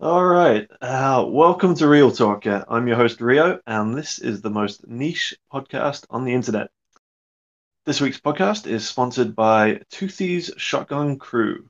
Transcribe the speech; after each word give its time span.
All 0.00 0.24
right. 0.24 0.68
Uh, 0.80 1.24
welcome 1.26 1.74
to 1.74 1.88
Real 1.88 2.12
Talker. 2.12 2.64
I'm 2.68 2.86
your 2.86 2.96
host, 2.96 3.20
Rio, 3.20 3.58
and 3.66 3.98
this 3.98 4.20
is 4.20 4.40
the 4.40 4.48
most 4.48 4.86
niche 4.86 5.34
podcast 5.52 6.06
on 6.08 6.24
the 6.24 6.34
internet. 6.34 6.70
This 7.84 8.00
week's 8.00 8.20
podcast 8.20 8.68
is 8.68 8.86
sponsored 8.86 9.34
by 9.34 9.80
Toothy's 9.90 10.52
Shotgun 10.56 11.18
Crew, 11.18 11.68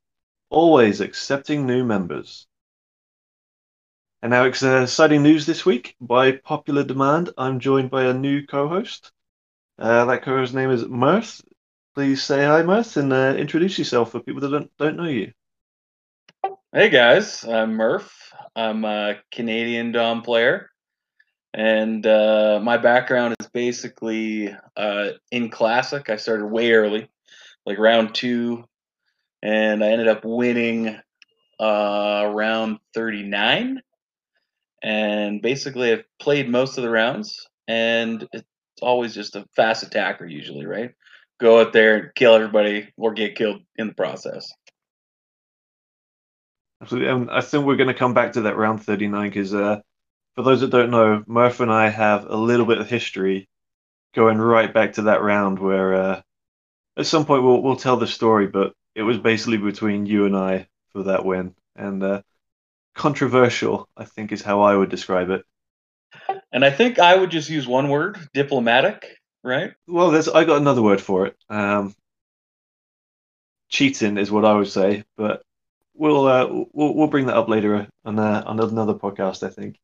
always 0.50 1.00
accepting 1.00 1.66
new 1.66 1.84
members. 1.84 2.46
And 4.20 4.28
now 4.28 4.42
uh, 4.44 4.82
exciting 4.82 5.22
news 5.22 5.46
this 5.46 5.64
week. 5.64 5.96
By 5.98 6.32
popular 6.32 6.84
demand, 6.84 7.30
I'm 7.38 7.60
joined 7.60 7.90
by 7.90 8.04
a 8.04 8.12
new 8.12 8.46
co 8.46 8.68
host. 8.68 9.10
Uh, 9.78 10.04
that 10.04 10.22
co 10.22 10.36
host's 10.36 10.54
name 10.54 10.70
is 10.70 10.84
Murph. 10.84 11.40
Please 11.94 12.22
say 12.22 12.44
hi, 12.44 12.62
Murph, 12.62 12.98
and 12.98 13.10
uh, 13.10 13.34
introduce 13.38 13.78
yourself 13.78 14.12
for 14.12 14.20
people 14.20 14.42
that 14.42 14.50
don't, 14.50 14.70
don't 14.76 14.96
know 14.98 15.04
you. 15.04 15.32
Hey 16.70 16.90
guys, 16.90 17.44
I'm 17.44 17.72
Murph. 17.72 18.17
I'm 18.56 18.84
a 18.84 19.16
Canadian 19.32 19.92
Dom 19.92 20.22
player, 20.22 20.70
and 21.54 22.06
uh, 22.06 22.60
my 22.62 22.76
background 22.76 23.34
is 23.40 23.46
basically 23.48 24.54
uh, 24.76 25.10
in 25.30 25.50
Classic. 25.50 26.08
I 26.10 26.16
started 26.16 26.46
way 26.46 26.72
early, 26.72 27.08
like 27.66 27.78
round 27.78 28.14
two, 28.14 28.64
and 29.42 29.82
I 29.82 29.88
ended 29.88 30.08
up 30.08 30.24
winning 30.24 30.96
uh, 31.60 32.30
round 32.34 32.78
39. 32.94 33.80
And 34.82 35.42
basically, 35.42 35.92
I've 35.92 36.04
played 36.20 36.48
most 36.48 36.78
of 36.78 36.84
the 36.84 36.90
rounds, 36.90 37.48
and 37.66 38.28
it's 38.32 38.46
always 38.80 39.14
just 39.14 39.36
a 39.36 39.44
fast 39.56 39.82
attacker, 39.82 40.26
usually, 40.26 40.66
right? 40.66 40.92
Go 41.40 41.60
out 41.60 41.72
there 41.72 41.96
and 41.96 42.14
kill 42.14 42.34
everybody 42.34 42.88
or 42.96 43.12
get 43.12 43.36
killed 43.36 43.62
in 43.76 43.88
the 43.88 43.94
process. 43.94 44.52
Absolutely. 46.80 47.10
And 47.10 47.30
I 47.30 47.40
think 47.40 47.64
we're 47.64 47.76
going 47.76 47.88
to 47.88 47.94
come 47.94 48.14
back 48.14 48.32
to 48.34 48.42
that 48.42 48.56
round 48.56 48.82
39 48.82 49.28
because 49.28 49.54
uh, 49.54 49.80
for 50.34 50.42
those 50.42 50.60
that 50.60 50.70
don't 50.70 50.90
know, 50.90 51.24
Murph 51.26 51.60
and 51.60 51.72
I 51.72 51.88
have 51.88 52.26
a 52.26 52.36
little 52.36 52.66
bit 52.66 52.78
of 52.78 52.88
history 52.88 53.48
going 54.14 54.38
right 54.38 54.72
back 54.72 54.94
to 54.94 55.02
that 55.02 55.22
round 55.22 55.58
where 55.58 55.94
uh, 55.94 56.22
at 56.96 57.06
some 57.06 57.26
point 57.26 57.42
we'll, 57.42 57.62
we'll 57.62 57.76
tell 57.76 57.96
the 57.96 58.06
story, 58.06 58.46
but 58.46 58.74
it 58.94 59.02
was 59.02 59.18
basically 59.18 59.58
between 59.58 60.06
you 60.06 60.26
and 60.26 60.36
I 60.36 60.68
for 60.92 61.04
that 61.04 61.24
win. 61.24 61.54
And 61.76 62.02
uh, 62.02 62.22
controversial, 62.94 63.88
I 63.96 64.04
think, 64.04 64.32
is 64.32 64.42
how 64.42 64.62
I 64.62 64.74
would 64.74 64.90
describe 64.90 65.30
it. 65.30 65.44
And 66.52 66.64
I 66.64 66.70
think 66.70 66.98
I 66.98 67.16
would 67.16 67.30
just 67.30 67.50
use 67.50 67.66
one 67.66 67.88
word 67.88 68.18
diplomatic, 68.32 69.06
right? 69.44 69.72
Well, 69.86 70.10
there's 70.10 70.28
I 70.28 70.44
got 70.44 70.60
another 70.60 70.82
word 70.82 71.00
for 71.00 71.26
it. 71.26 71.36
Um, 71.48 71.94
cheating 73.68 74.16
is 74.16 74.30
what 74.30 74.44
I 74.44 74.54
would 74.54 74.68
say, 74.68 75.04
but 75.16 75.42
we'll 75.98 76.26
uh, 76.26 76.46
we'll 76.72 76.94
we'll 76.94 77.06
bring 77.08 77.26
that 77.26 77.36
up 77.36 77.48
later 77.48 77.86
on 78.04 78.18
uh, 78.18 78.42
on 78.46 78.60
another 78.60 78.94
podcast, 78.94 79.46
I 79.46 79.50
think. 79.50 79.78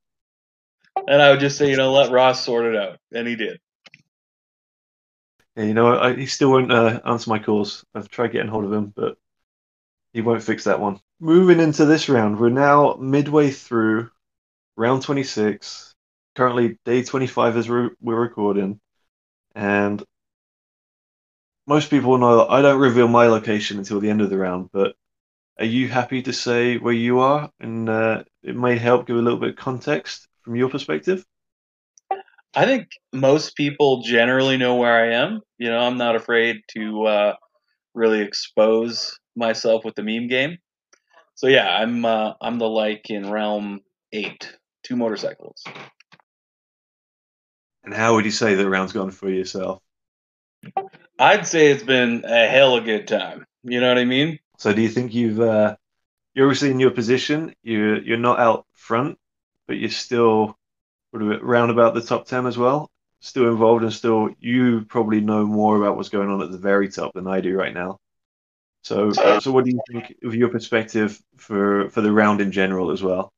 And 1.09 1.21
I 1.21 1.31
would 1.31 1.41
just 1.41 1.59
say, 1.59 1.71
you 1.71 1.77
know, 1.77 1.93
let 1.93 2.13
Ross 2.13 2.45
sort 2.45 2.67
it 2.67 2.77
out, 2.77 2.99
and 3.13 3.27
he 3.27 3.37
did. 3.37 3.59
Yeah, 5.57 5.65
you 5.65 5.75
know, 5.75 5.99
I, 5.99 6.15
he 6.15 6.27
still 6.27 6.51
won't 6.51 6.73
uh, 6.73 7.01
answer 7.05 7.31
my 7.31 7.39
calls. 7.39 7.85
I've 7.95 8.09
tried 8.09 8.33
getting 8.33 8.49
hold 8.49 8.65
of 8.65 8.73
him, 8.73 8.93
but 8.95 9.17
he 10.13 10.21
won't 10.21 10.43
fix 10.43 10.65
that 10.65 10.81
one. 10.81 11.01
Moving 11.21 11.61
into 11.61 11.85
this 11.85 12.09
round, 12.09 12.39
we're 12.39 12.49
now 12.49 12.97
midway 13.01 13.51
through 13.51 14.11
round 14.77 15.03
26. 15.03 15.95
Currently, 16.37 16.79
day 16.85 17.05
25 17.05 17.57
as 17.57 17.69
we're, 17.69 17.91
we're 18.01 18.21
recording, 18.21 18.81
and 19.55 20.03
most 21.67 21.91
people 21.91 22.19
know 22.19 22.39
that 22.39 22.51
I 22.51 22.61
don't 22.63 22.81
reveal 22.81 23.09
my 23.09 23.27
location 23.27 23.79
until 23.79 24.01
the 24.01 24.11
end 24.11 24.21
of 24.21 24.31
the 24.31 24.39
round, 24.39 24.71
but 24.73 24.97
are 25.59 25.65
you 25.65 25.89
happy 25.89 26.23
to 26.23 26.33
say 26.33 26.79
where 26.79 26.93
you 26.93 27.21
are? 27.21 27.51
And 27.61 27.89
uh, 27.89 28.25
it 28.43 28.57
may 28.57 28.77
help 28.77 29.07
give 29.07 29.17
a 29.17 29.23
little 29.23 29.39
bit 29.39 29.51
of 29.51 29.57
context 29.57 30.27
from 30.43 30.57
your 30.57 30.69
perspective. 30.69 31.25
I 32.55 32.67
think 32.67 32.89
most 33.13 33.57
people 33.57 34.03
generally 34.03 34.57
know 34.57 34.77
where 34.77 34.95
I 34.95 35.15
am. 35.15 35.41
You 35.59 35.71
know, 35.71 35.79
I'm 35.79 35.97
not 35.97 36.17
afraid 36.17 36.61
to 36.77 37.05
uh, 37.05 37.35
really 37.95 38.21
expose 38.21 39.19
myself 39.37 39.85
with 39.85 39.95
the 39.97 40.03
meme 40.03 40.29
game. 40.29 40.59
So 41.35 41.49
yeah, 41.49 41.69
I'm 41.69 42.05
uh, 42.05 42.35
I'm 42.41 42.59
the 42.59 42.69
like 42.69 43.11
in 43.11 43.29
realm 43.29 43.81
eight, 44.13 44.57
two 44.85 44.95
motorcycles. 44.95 45.65
And 47.83 47.93
how 47.93 48.15
would 48.15 48.25
you 48.25 48.31
say 48.31 48.55
the 48.55 48.71
round's 48.71 48.93
gone 48.93 49.11
for 49.11 49.29
yourself? 49.29 49.83
I'd 51.19 51.47
say 51.47 51.71
it's 51.71 51.83
been 51.83 52.25
a 52.25 52.47
hell 52.47 52.77
of 52.77 52.85
a 52.85 52.87
good 52.87 53.09
time. 53.09 53.45
You 53.63 53.81
know 53.81 53.89
what 53.89 53.99
I 53.99 54.05
mean? 54.05 54.39
So 54.65 54.73
do 54.73 54.81
you 54.81 54.89
think 54.89 55.13
you've 55.13 55.43
uh, 55.43 55.77
you're 56.33 56.47
obviously 56.47 56.71
in 56.71 56.81
your 56.81 56.91
position, 56.91 57.55
you're 57.63 58.03
you're 58.03 58.17
not 58.17 58.41
out 58.41 58.65
front, 58.73 59.19
but 59.67 59.77
you're 59.77 59.91
still 59.91 60.57
round 61.13 61.71
about 61.71 61.93
the 61.93 62.01
top 62.01 62.25
ten 62.25 62.47
as 62.47 62.57
well, 62.57 62.91
still 63.21 63.51
involved 63.51 63.83
and 63.83 63.93
still 63.93 64.31
you 64.41 64.87
probably 64.89 65.21
know 65.21 65.45
more 65.45 65.77
about 65.77 65.99
what's 65.99 66.09
going 66.09 66.31
on 66.31 66.41
at 66.41 66.51
the 66.51 66.57
very 66.57 66.89
top 66.89 67.13
than 67.13 67.27
I 67.27 67.43
do 67.43 67.55
right 67.55 67.75
now. 67.75 67.99
So 68.85 69.13
so 69.13 69.53
what 69.53 69.67
do 69.67 69.71
you 69.71 69.81
think 69.93 70.15
of 70.25 70.35
your 70.35 70.49
perspective 70.49 71.21
for 71.37 71.91
for 71.91 72.01
the 72.01 72.11
round 72.11 72.41
in 72.41 72.51
general 72.51 72.91
as 72.91 73.03
well? 73.03 73.35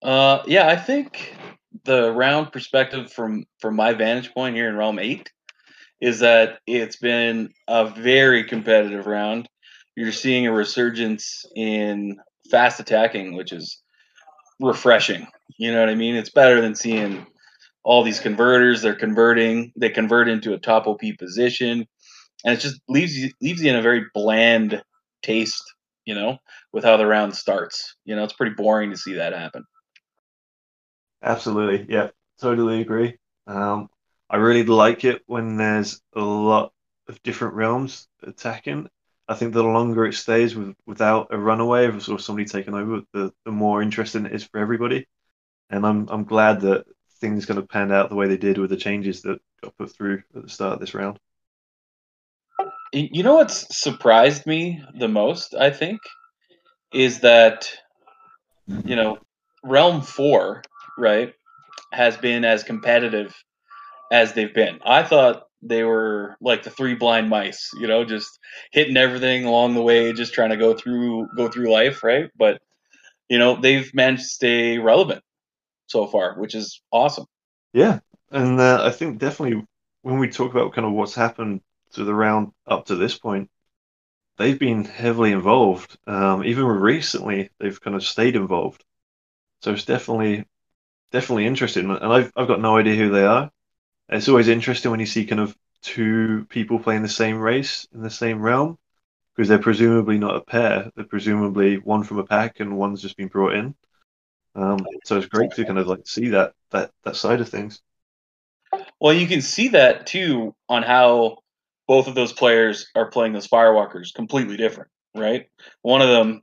Uh, 0.00 0.44
yeah, 0.46 0.68
I 0.68 0.76
think 0.76 1.34
the 1.82 2.12
round 2.12 2.52
perspective 2.52 3.12
from 3.12 3.46
from 3.58 3.74
my 3.74 3.94
vantage 3.94 4.32
point 4.32 4.54
here 4.54 4.68
in 4.68 4.76
Realm 4.76 5.00
Eight 5.00 5.32
is 6.00 6.20
that 6.20 6.60
it's 6.66 6.96
been 6.96 7.50
a 7.68 7.88
very 7.88 8.44
competitive 8.44 9.06
round. 9.06 9.48
You're 9.96 10.12
seeing 10.12 10.46
a 10.46 10.52
resurgence 10.52 11.44
in 11.54 12.16
fast 12.50 12.80
attacking, 12.80 13.34
which 13.36 13.52
is 13.52 13.80
refreshing. 14.60 15.26
You 15.58 15.72
know 15.72 15.80
what 15.80 15.88
I 15.88 15.94
mean? 15.94 16.16
It's 16.16 16.30
better 16.30 16.60
than 16.60 16.74
seeing 16.74 17.26
all 17.82 18.02
these 18.02 18.20
converters. 18.20 18.82
They're 18.82 18.94
converting. 18.94 19.72
They 19.76 19.90
convert 19.90 20.28
into 20.28 20.54
a 20.54 20.58
top 20.58 20.86
OP 20.86 21.00
position, 21.18 21.86
and 22.44 22.54
it 22.54 22.60
just 22.60 22.80
leaves 22.88 23.16
you 23.16 23.30
leaves 23.40 23.62
you 23.62 23.70
in 23.70 23.76
a 23.76 23.82
very 23.82 24.04
bland 24.14 24.82
taste. 25.22 25.62
You 26.06 26.14
know, 26.14 26.38
with 26.72 26.82
how 26.82 26.96
the 26.96 27.06
round 27.06 27.36
starts. 27.36 27.94
You 28.04 28.16
know, 28.16 28.24
it's 28.24 28.32
pretty 28.32 28.54
boring 28.56 28.90
to 28.90 28.96
see 28.96 29.14
that 29.14 29.32
happen. 29.32 29.64
Absolutely, 31.22 31.86
yeah, 31.92 32.08
totally 32.40 32.80
agree. 32.80 33.18
Um, 33.46 33.88
I 34.30 34.36
really 34.36 34.64
like 34.64 35.04
it 35.04 35.22
when 35.26 35.56
there's 35.56 36.00
a 36.14 36.20
lot 36.20 36.72
of 37.08 37.20
different 37.24 37.54
realms 37.54 38.06
attacking. 38.22 38.88
I 39.26 39.34
think 39.34 39.52
the 39.52 39.64
longer 39.64 40.06
it 40.06 40.14
stays 40.14 40.54
with, 40.54 40.76
without 40.86 41.28
a 41.30 41.38
runaway 41.38 41.86
or 41.86 42.00
somebody 42.00 42.44
taking 42.44 42.74
over, 42.74 43.02
the, 43.12 43.32
the 43.44 43.50
more 43.50 43.82
interesting 43.82 44.26
it 44.26 44.32
is 44.32 44.44
for 44.44 44.58
everybody. 44.58 45.08
And 45.68 45.84
I'm 45.84 46.08
I'm 46.08 46.24
glad 46.24 46.62
that 46.62 46.84
things 47.20 47.46
kind 47.46 47.58
of 47.58 47.68
panned 47.68 47.92
out 47.92 48.08
the 48.08 48.16
way 48.16 48.28
they 48.28 48.36
did 48.36 48.58
with 48.58 48.70
the 48.70 48.76
changes 48.76 49.22
that 49.22 49.40
got 49.62 49.76
put 49.76 49.94
through 49.94 50.22
at 50.34 50.42
the 50.42 50.48
start 50.48 50.74
of 50.74 50.80
this 50.80 50.94
round. 50.94 51.18
You 52.92 53.22
know 53.22 53.34
what's 53.34 53.78
surprised 53.78 54.46
me 54.46 54.82
the 54.98 55.06
most, 55.06 55.54
I 55.54 55.70
think, 55.70 56.00
is 56.92 57.20
that 57.20 57.70
you 58.84 58.96
know, 58.96 59.18
Realm 59.64 60.02
4, 60.02 60.62
right, 60.98 61.34
has 61.92 62.16
been 62.16 62.44
as 62.44 62.62
competitive 62.62 63.34
as 64.10 64.32
they've 64.32 64.54
been. 64.54 64.80
I 64.84 65.02
thought 65.02 65.44
they 65.62 65.84
were 65.84 66.36
like 66.40 66.62
the 66.62 66.70
three 66.70 66.94
blind 66.94 67.28
mice, 67.28 67.70
you 67.78 67.86
know, 67.86 68.04
just 68.04 68.38
hitting 68.72 68.96
everything 68.96 69.44
along 69.44 69.74
the 69.74 69.82
way, 69.82 70.12
just 70.12 70.34
trying 70.34 70.50
to 70.50 70.56
go 70.56 70.74
through 70.74 71.28
go 71.36 71.48
through 71.48 71.70
life, 71.72 72.02
right? 72.02 72.30
But 72.38 72.60
you 73.28 73.38
know, 73.38 73.56
they've 73.60 73.92
managed 73.94 74.22
to 74.22 74.28
stay 74.28 74.78
relevant 74.78 75.22
so 75.86 76.06
far, 76.06 76.36
which 76.38 76.54
is 76.54 76.82
awesome. 76.92 77.26
Yeah, 77.72 78.00
and 78.30 78.60
uh, 78.60 78.82
I 78.84 78.90
think 78.90 79.18
definitely 79.18 79.64
when 80.02 80.18
we 80.18 80.28
talk 80.28 80.50
about 80.52 80.72
kind 80.72 80.86
of 80.86 80.92
what's 80.92 81.14
happened 81.14 81.62
to 81.92 82.04
the 82.04 82.14
round 82.14 82.52
up 82.66 82.86
to 82.86 82.96
this 82.96 83.18
point, 83.18 83.50
they've 84.38 84.58
been 84.58 84.84
heavily 84.84 85.32
involved. 85.32 85.98
Um, 86.06 86.44
even 86.44 86.66
recently, 86.66 87.50
they've 87.60 87.80
kind 87.80 87.96
of 87.96 88.04
stayed 88.04 88.36
involved. 88.36 88.84
So 89.62 89.72
it's 89.72 89.84
definitely 89.84 90.46
definitely 91.12 91.46
interesting, 91.46 91.90
and 91.90 92.12
I've 92.12 92.32
I've 92.36 92.48
got 92.48 92.60
no 92.60 92.76
idea 92.78 92.96
who 92.96 93.10
they 93.10 93.24
are. 93.24 93.50
It's 94.10 94.28
always 94.28 94.48
interesting 94.48 94.90
when 94.90 95.00
you 95.00 95.06
see 95.06 95.24
kind 95.24 95.40
of 95.40 95.56
two 95.82 96.46
people 96.48 96.78
playing 96.78 97.02
the 97.02 97.08
same 97.08 97.38
race 97.38 97.86
in 97.94 98.02
the 98.02 98.10
same 98.10 98.40
realm 98.40 98.78
because 99.34 99.48
they're 99.48 99.58
presumably 99.58 100.18
not 100.18 100.36
a 100.36 100.40
pair. 100.40 100.90
They're 100.94 101.04
presumably 101.04 101.76
one 101.76 102.02
from 102.02 102.18
a 102.18 102.24
pack 102.24 102.60
and 102.60 102.76
one's 102.76 103.00
just 103.00 103.16
been 103.16 103.28
brought 103.28 103.54
in. 103.54 103.74
Um, 104.54 104.84
so 105.04 105.16
it's 105.16 105.26
great 105.26 105.52
to 105.52 105.64
kind 105.64 105.78
of 105.78 105.86
like 105.86 106.06
see 106.06 106.28
that 106.28 106.54
that 106.70 106.90
that 107.04 107.16
side 107.16 107.40
of 107.40 107.48
things. 107.48 107.80
Well, 109.00 109.12
you 109.12 109.26
can 109.26 109.40
see 109.40 109.68
that 109.68 110.06
too 110.06 110.54
on 110.68 110.82
how 110.82 111.38
both 111.86 112.08
of 112.08 112.14
those 112.14 112.32
players 112.32 112.88
are 112.94 113.10
playing 113.10 113.32
those 113.32 113.48
firewalkers 113.48 114.12
completely 114.12 114.56
different, 114.56 114.90
right? 115.14 115.46
One 115.82 116.02
of 116.02 116.08
them 116.08 116.42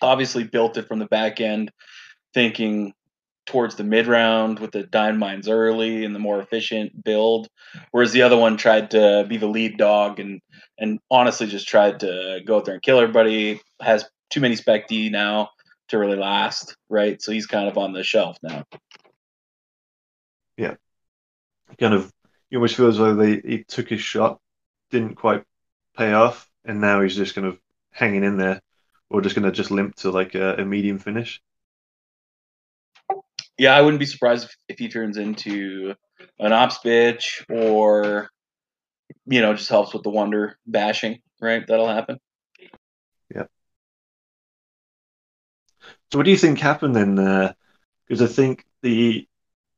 obviously 0.00 0.44
built 0.44 0.76
it 0.76 0.88
from 0.88 0.98
the 0.98 1.06
back 1.06 1.40
end, 1.40 1.70
thinking 2.32 2.92
towards 3.46 3.74
the 3.76 3.84
mid 3.84 4.06
round 4.06 4.58
with 4.58 4.72
the 4.72 4.84
dime 4.84 5.18
mines 5.18 5.48
early 5.48 6.04
and 6.04 6.14
the 6.14 6.18
more 6.18 6.40
efficient 6.40 7.04
build, 7.04 7.48
whereas 7.90 8.12
the 8.12 8.22
other 8.22 8.36
one 8.36 8.56
tried 8.56 8.90
to 8.92 9.26
be 9.28 9.36
the 9.36 9.46
lead 9.46 9.76
dog 9.76 10.20
and 10.20 10.40
and 10.78 10.98
honestly 11.10 11.46
just 11.46 11.68
tried 11.68 12.00
to 12.00 12.40
go 12.44 12.56
out 12.56 12.64
there 12.64 12.74
and 12.74 12.82
kill 12.82 12.98
everybody. 13.00 13.60
Has 13.80 14.04
too 14.30 14.40
many 14.40 14.56
spec 14.56 14.88
D 14.88 15.10
now 15.10 15.50
to 15.88 15.98
really 15.98 16.16
last, 16.16 16.76
right? 16.88 17.20
So 17.20 17.32
he's 17.32 17.46
kind 17.46 17.68
of 17.68 17.78
on 17.78 17.92
the 17.92 18.02
shelf 18.02 18.36
now. 18.42 18.64
Yeah, 20.56 20.74
kind 21.78 21.94
of. 21.94 22.10
You 22.50 22.58
almost 22.58 22.76
feel 22.76 22.86
as 22.86 22.98
though 22.98 23.14
they 23.14 23.40
he 23.40 23.64
took 23.64 23.88
his 23.88 24.00
shot, 24.00 24.38
didn't 24.90 25.16
quite 25.16 25.44
pay 25.96 26.12
off, 26.12 26.48
and 26.64 26.80
now 26.80 27.00
he's 27.00 27.16
just 27.16 27.34
kind 27.34 27.46
of 27.46 27.58
hanging 27.90 28.22
in 28.22 28.36
there, 28.36 28.60
or 29.10 29.20
just 29.20 29.34
going 29.34 29.44
to 29.44 29.52
just 29.52 29.70
limp 29.70 29.96
to 29.96 30.10
like 30.10 30.34
a, 30.34 30.56
a 30.56 30.64
medium 30.64 30.98
finish. 30.98 31.40
Yeah, 33.58 33.74
I 33.74 33.82
wouldn't 33.82 34.00
be 34.00 34.06
surprised 34.06 34.46
if, 34.46 34.56
if 34.68 34.78
he 34.78 34.88
turns 34.88 35.16
into 35.16 35.94
an 36.38 36.52
ops 36.52 36.78
bitch 36.78 37.44
or 37.48 38.30
you 39.26 39.40
know 39.40 39.54
just 39.54 39.68
helps 39.68 39.94
with 39.94 40.02
the 40.02 40.10
wonder 40.10 40.58
bashing. 40.66 41.20
Right, 41.40 41.66
that'll 41.66 41.88
happen. 41.88 42.18
Yeah. 43.34 43.44
So 46.10 46.18
what 46.18 46.24
do 46.24 46.30
you 46.30 46.36
think 46.36 46.58
happened 46.58 46.96
then? 46.96 47.16
Because 47.16 48.22
uh, 48.22 48.24
I 48.24 48.28
think 48.28 48.64
the 48.82 49.28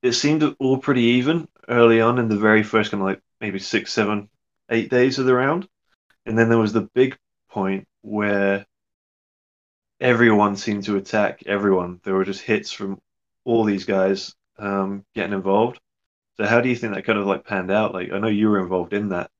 it 0.02 0.12
seemed 0.12 0.42
all 0.58 0.78
pretty 0.78 1.02
even 1.02 1.48
early 1.68 2.00
on 2.00 2.18
in 2.18 2.28
the 2.28 2.36
very 2.36 2.62
first 2.62 2.90
kind 2.90 3.02
of 3.02 3.06
like 3.06 3.20
maybe 3.40 3.58
six, 3.58 3.92
seven, 3.92 4.28
eight 4.70 4.90
days 4.90 5.18
of 5.18 5.26
the 5.26 5.34
round, 5.34 5.68
and 6.24 6.38
then 6.38 6.48
there 6.48 6.58
was 6.58 6.72
the 6.72 6.88
big 6.94 7.18
point 7.50 7.88
where 8.02 8.66
everyone 10.00 10.56
seemed 10.56 10.84
to 10.84 10.96
attack 10.96 11.42
everyone. 11.46 12.00
There 12.04 12.14
were 12.14 12.24
just 12.24 12.42
hits 12.42 12.70
from 12.70 13.00
all 13.46 13.64
these 13.64 13.86
guys 13.86 14.34
um, 14.58 15.06
getting 15.14 15.32
involved. 15.32 15.80
So 16.36 16.46
how 16.46 16.60
do 16.60 16.68
you 16.68 16.76
think 16.76 16.94
that 16.94 17.06
kind 17.06 17.18
of 17.18 17.26
like 17.26 17.46
panned 17.46 17.70
out? 17.70 17.94
Like 17.94 18.12
I 18.12 18.18
know 18.18 18.28
you 18.28 18.50
were 18.50 18.60
involved 18.60 18.92
in 18.92 19.10
that. 19.10 19.30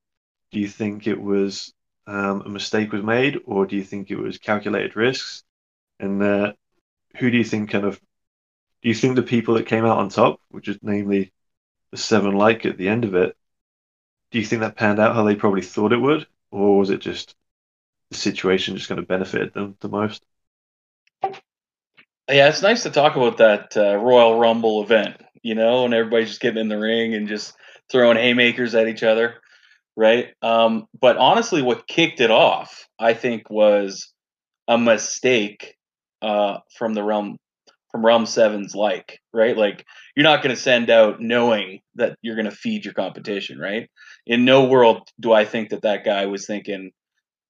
Do 0.51 0.59
you 0.59 0.69
think 0.69 1.07
it 1.07 1.21
was 1.21 1.73
um, 2.07 2.41
a 2.41 2.49
mistake 2.49 2.91
was 2.93 3.03
made, 3.03 3.39
or 3.45 3.67
do 3.67 3.75
you 3.75 3.83
think 3.83 4.09
it 4.09 4.17
was 4.17 4.39
calculated 4.39 4.95
risks? 4.95 5.43
And 5.99 6.23
uh, 6.23 6.53
who 7.17 7.31
do 7.31 7.37
you 7.37 7.43
think 7.43 7.71
kind 7.71 7.85
of 7.85 8.01
do 8.81 8.89
you 8.89 8.95
think 8.95 9.15
the 9.15 9.23
people 9.23 9.55
that 9.55 9.67
came 9.67 9.85
out 9.85 9.97
on 9.99 10.09
top, 10.09 10.41
which 10.49 10.67
is 10.67 10.79
namely 10.81 11.33
the 11.91 11.97
seven 11.97 12.33
like 12.35 12.65
at 12.65 12.77
the 12.77 12.89
end 12.89 13.05
of 13.05 13.15
it, 13.15 13.37
do 14.31 14.39
you 14.39 14.45
think 14.45 14.61
that 14.61 14.77
panned 14.77 14.99
out 14.99 15.15
how 15.15 15.23
they 15.23 15.35
probably 15.35 15.61
thought 15.61 15.93
it 15.93 15.97
would, 15.97 16.27
or 16.51 16.77
was 16.79 16.89
it 16.91 16.99
just 17.01 17.35
the 18.11 18.17
situation 18.17 18.77
just 18.77 18.89
kind 18.89 18.99
of 18.99 19.07
benefited 19.07 19.53
them 19.53 19.77
the 19.81 19.89
most? 19.89 20.25
Yeah, 22.29 22.49
it's 22.49 22.61
nice 22.61 22.83
to 22.83 22.89
talk 22.89 23.15
about 23.15 23.37
that 23.37 23.77
uh, 23.77 23.95
Royal 23.97 24.37
Rumble 24.37 24.83
event, 24.83 25.21
you 25.43 25.55
know, 25.55 25.85
and 25.85 25.93
everybody's 25.93 26.29
just 26.29 26.41
getting 26.41 26.59
in 26.59 26.67
the 26.67 26.77
ring 26.77 27.13
and 27.13 27.27
just 27.27 27.53
throwing 27.89 28.17
haymakers 28.17 28.75
at 28.75 28.87
each 28.89 29.03
other, 29.03 29.35
right? 29.95 30.29
Um, 30.41 30.87
but 30.99 31.15
honestly, 31.17 31.61
what 31.61 31.87
kicked 31.87 32.19
it 32.19 32.31
off, 32.31 32.87
I 32.99 33.13
think, 33.13 33.49
was 33.49 34.11
a 34.67 34.77
mistake 34.77 35.75
uh, 36.21 36.59
from 36.77 36.93
the 36.93 37.03
realm 37.03 37.37
from 37.91 38.05
realm 38.05 38.25
sevens 38.25 38.75
like 38.75 39.19
right 39.33 39.55
like 39.57 39.85
you're 40.15 40.25
not 40.25 40.43
going 40.43 40.53
to 40.53 40.61
send 40.61 40.89
out 40.89 41.21
knowing 41.21 41.79
that 41.95 42.17
you're 42.21 42.35
going 42.35 42.49
to 42.49 42.51
feed 42.55 42.83
your 42.83 42.93
competition 42.93 43.57
right 43.59 43.89
in 44.25 44.43
no 44.43 44.65
world 44.65 45.07
do 45.21 45.31
i 45.31 45.45
think 45.45 45.69
that 45.69 45.83
that 45.83 46.03
guy 46.03 46.25
was 46.25 46.45
thinking 46.45 46.91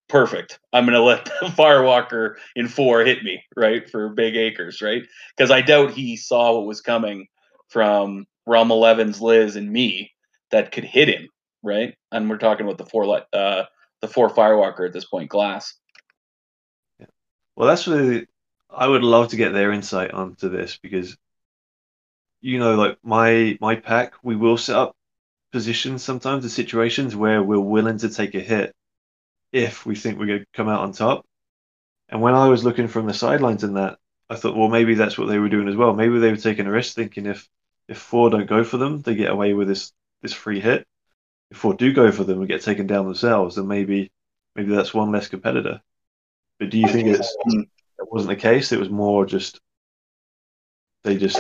perfect. 0.07 0.59
I'm 0.73 0.85
going 0.85 0.95
to 0.95 1.01
let 1.01 1.25
the 1.25 1.31
Firewalker 1.57 2.35
in 2.55 2.67
four 2.67 3.03
hit 3.03 3.23
me, 3.23 3.43
right, 3.55 3.89
for 3.89 4.09
big 4.09 4.35
acres, 4.35 4.81
right? 4.81 5.03
Because 5.35 5.51
I 5.51 5.61
doubt 5.61 5.91
he 5.91 6.17
saw 6.17 6.53
what 6.53 6.65
was 6.65 6.81
coming 6.81 7.27
from 7.69 8.25
Realm 8.45 8.69
11's 8.69 9.21
Liz 9.21 9.55
and 9.55 9.71
me 9.71 10.11
that 10.51 10.71
could 10.71 10.85
hit 10.85 11.09
him, 11.09 11.27
right? 11.61 11.95
And 12.11 12.29
we're 12.29 12.37
talking 12.37 12.65
about 12.65 12.77
the 12.77 12.85
four, 12.85 13.23
uh, 13.33 13.63
the 14.01 14.07
four 14.07 14.29
Firewalker 14.29 14.85
at 14.85 14.93
this 14.93 15.05
point, 15.05 15.29
Glass. 15.29 15.73
Yeah. 16.99 17.07
Well, 17.55 17.67
that's 17.67 17.87
really. 17.87 18.27
I 18.69 18.87
would 18.87 19.03
love 19.03 19.29
to 19.29 19.37
get 19.37 19.53
their 19.53 19.71
insight 19.71 20.11
onto 20.11 20.49
this 20.49 20.77
because, 20.77 21.17
you 22.41 22.59
know, 22.59 22.75
like 22.75 22.97
my 23.01 23.57
my 23.61 23.75
pack, 23.75 24.13
we 24.23 24.35
will 24.35 24.57
set 24.57 24.75
up 24.75 24.95
positions 25.53 26.03
sometimes 26.03 26.43
in 26.43 26.49
situations 26.49 27.15
where 27.15 27.41
we're 27.41 27.59
willing 27.59 27.97
to 27.99 28.09
take 28.09 28.35
a 28.35 28.41
hit 28.41 28.75
if 29.51 29.85
we 29.85 29.95
think 29.95 30.19
we're 30.19 30.27
going 30.27 30.39
to 30.39 30.45
come 30.53 30.69
out 30.69 30.81
on 30.81 30.91
top. 30.91 31.25
And 32.09 32.21
when 32.21 32.35
I 32.35 32.47
was 32.47 32.63
looking 32.63 32.87
from 32.87 33.05
the 33.05 33.13
sidelines 33.13 33.63
in 33.63 33.73
that, 33.73 33.97
I 34.29 34.35
thought, 34.35 34.55
well, 34.55 34.69
maybe 34.69 34.95
that's 34.95 35.17
what 35.17 35.27
they 35.27 35.39
were 35.39 35.49
doing 35.49 35.67
as 35.67 35.75
well. 35.75 35.93
Maybe 35.93 36.19
they 36.19 36.31
were 36.31 36.37
taking 36.37 36.67
a 36.67 36.71
risk, 36.71 36.95
thinking 36.95 37.25
if 37.25 37.47
if 37.87 37.97
four 37.97 38.29
don't 38.29 38.49
go 38.49 38.63
for 38.63 38.77
them, 38.77 39.01
they 39.01 39.15
get 39.15 39.31
away 39.31 39.53
with 39.53 39.67
this 39.67 39.91
this 40.21 40.33
free 40.33 40.59
hit. 40.59 40.85
If 41.51 41.57
four 41.57 41.73
do 41.73 41.93
go 41.93 42.11
for 42.11 42.23
them 42.23 42.39
and 42.39 42.47
get 42.47 42.61
taken 42.61 42.87
down 42.87 43.05
themselves, 43.05 43.55
then 43.55 43.67
maybe 43.67 44.11
maybe 44.55 44.75
that's 44.75 44.93
one 44.93 45.11
less 45.11 45.27
competitor. 45.29 45.79
But 46.59 46.69
do 46.69 46.77
you 46.77 46.87
think 46.87 47.07
it's 47.07 47.35
it 47.45 47.67
wasn't 48.11 48.29
the 48.29 48.41
case? 48.41 48.71
It 48.71 48.79
was 48.79 48.89
more 48.89 49.25
just 49.25 49.59
they 51.03 51.17
just 51.17 51.39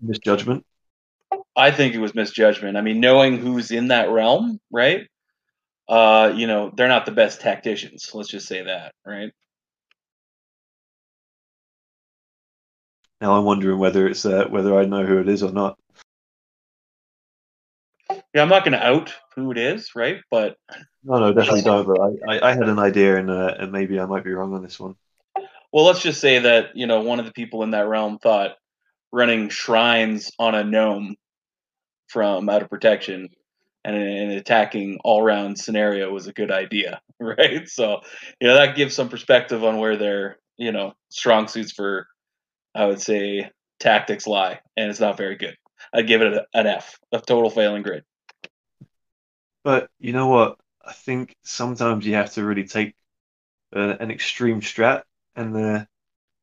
misjudgment. 0.00 0.64
I 1.56 1.70
think 1.70 1.94
it 1.94 2.00
was 2.00 2.14
misjudgment. 2.14 2.76
I 2.76 2.82
mean, 2.82 3.00
knowing 3.00 3.38
who's 3.38 3.70
in 3.70 3.88
that 3.88 4.10
realm, 4.10 4.60
right? 4.70 5.08
Uh, 5.88 6.32
you 6.34 6.46
know, 6.46 6.72
they're 6.74 6.88
not 6.88 7.06
the 7.06 7.12
best 7.12 7.40
tacticians. 7.40 8.10
Let's 8.12 8.28
just 8.28 8.46
say 8.46 8.62
that, 8.62 8.92
right? 9.04 9.32
Now 13.20 13.34
I'm 13.34 13.44
wondering 13.44 13.78
whether 13.78 14.06
it's 14.06 14.26
uh, 14.26 14.46
whether 14.48 14.78
I 14.78 14.84
know 14.84 15.06
who 15.06 15.18
it 15.18 15.28
is 15.28 15.42
or 15.42 15.52
not. 15.52 15.78
Yeah, 18.34 18.42
I'm 18.42 18.48
not 18.48 18.64
going 18.64 18.72
to 18.72 18.84
out 18.84 19.14
who 19.34 19.50
it 19.50 19.58
is, 19.58 19.94
right? 19.94 20.20
But 20.30 20.56
no, 21.02 21.18
no, 21.18 21.32
definitely 21.32 21.62
don't. 21.62 21.86
But 21.86 22.00
I, 22.00 22.36
I, 22.36 22.50
I 22.50 22.52
had 22.52 22.68
an 22.68 22.78
idea, 22.78 23.16
and 23.16 23.30
uh, 23.30 23.54
and 23.58 23.72
maybe 23.72 23.98
I 23.98 24.06
might 24.06 24.24
be 24.24 24.32
wrong 24.32 24.52
on 24.54 24.62
this 24.62 24.78
one. 24.78 24.96
Well, 25.72 25.84
let's 25.84 26.02
just 26.02 26.20
say 26.20 26.40
that 26.40 26.76
you 26.76 26.86
know 26.86 27.00
one 27.00 27.20
of 27.20 27.26
the 27.26 27.32
people 27.32 27.62
in 27.62 27.70
that 27.70 27.88
realm 27.88 28.18
thought 28.18 28.56
running 29.12 29.48
shrines 29.48 30.30
on 30.38 30.54
a 30.54 30.64
gnome 30.64 31.16
from 32.08 32.48
out 32.48 32.62
of 32.62 32.70
protection 32.70 33.30
and 33.86 33.94
an 33.94 34.30
attacking 34.32 34.98
all 35.04 35.22
round 35.22 35.56
scenario 35.56 36.12
was 36.12 36.26
a 36.26 36.32
good 36.32 36.50
idea, 36.50 37.00
right? 37.20 37.68
So, 37.68 38.00
you 38.40 38.48
know, 38.48 38.56
that 38.56 38.74
gives 38.74 38.96
some 38.96 39.08
perspective 39.08 39.62
on 39.62 39.78
where 39.78 39.96
their, 39.96 40.38
you 40.56 40.72
know, 40.72 40.94
strong 41.08 41.46
suits 41.46 41.70
for, 41.70 42.08
I 42.74 42.86
would 42.86 43.00
say, 43.00 43.48
tactics 43.78 44.26
lie, 44.26 44.58
and 44.76 44.90
it's 44.90 44.98
not 44.98 45.16
very 45.16 45.36
good. 45.36 45.56
I'd 45.94 46.08
give 46.08 46.20
it 46.20 46.44
an 46.52 46.66
F, 46.66 46.98
a 47.12 47.20
total 47.20 47.48
failing 47.48 47.82
grade. 47.82 48.02
But 49.62 49.88
you 50.00 50.12
know 50.12 50.26
what? 50.26 50.58
I 50.84 50.92
think 50.92 51.36
sometimes 51.44 52.04
you 52.04 52.14
have 52.14 52.32
to 52.32 52.44
really 52.44 52.64
take 52.64 52.96
a, 53.72 53.96
an 54.00 54.10
extreme 54.10 54.62
strat, 54.62 55.02
and 55.36 55.54
they're 55.54 55.88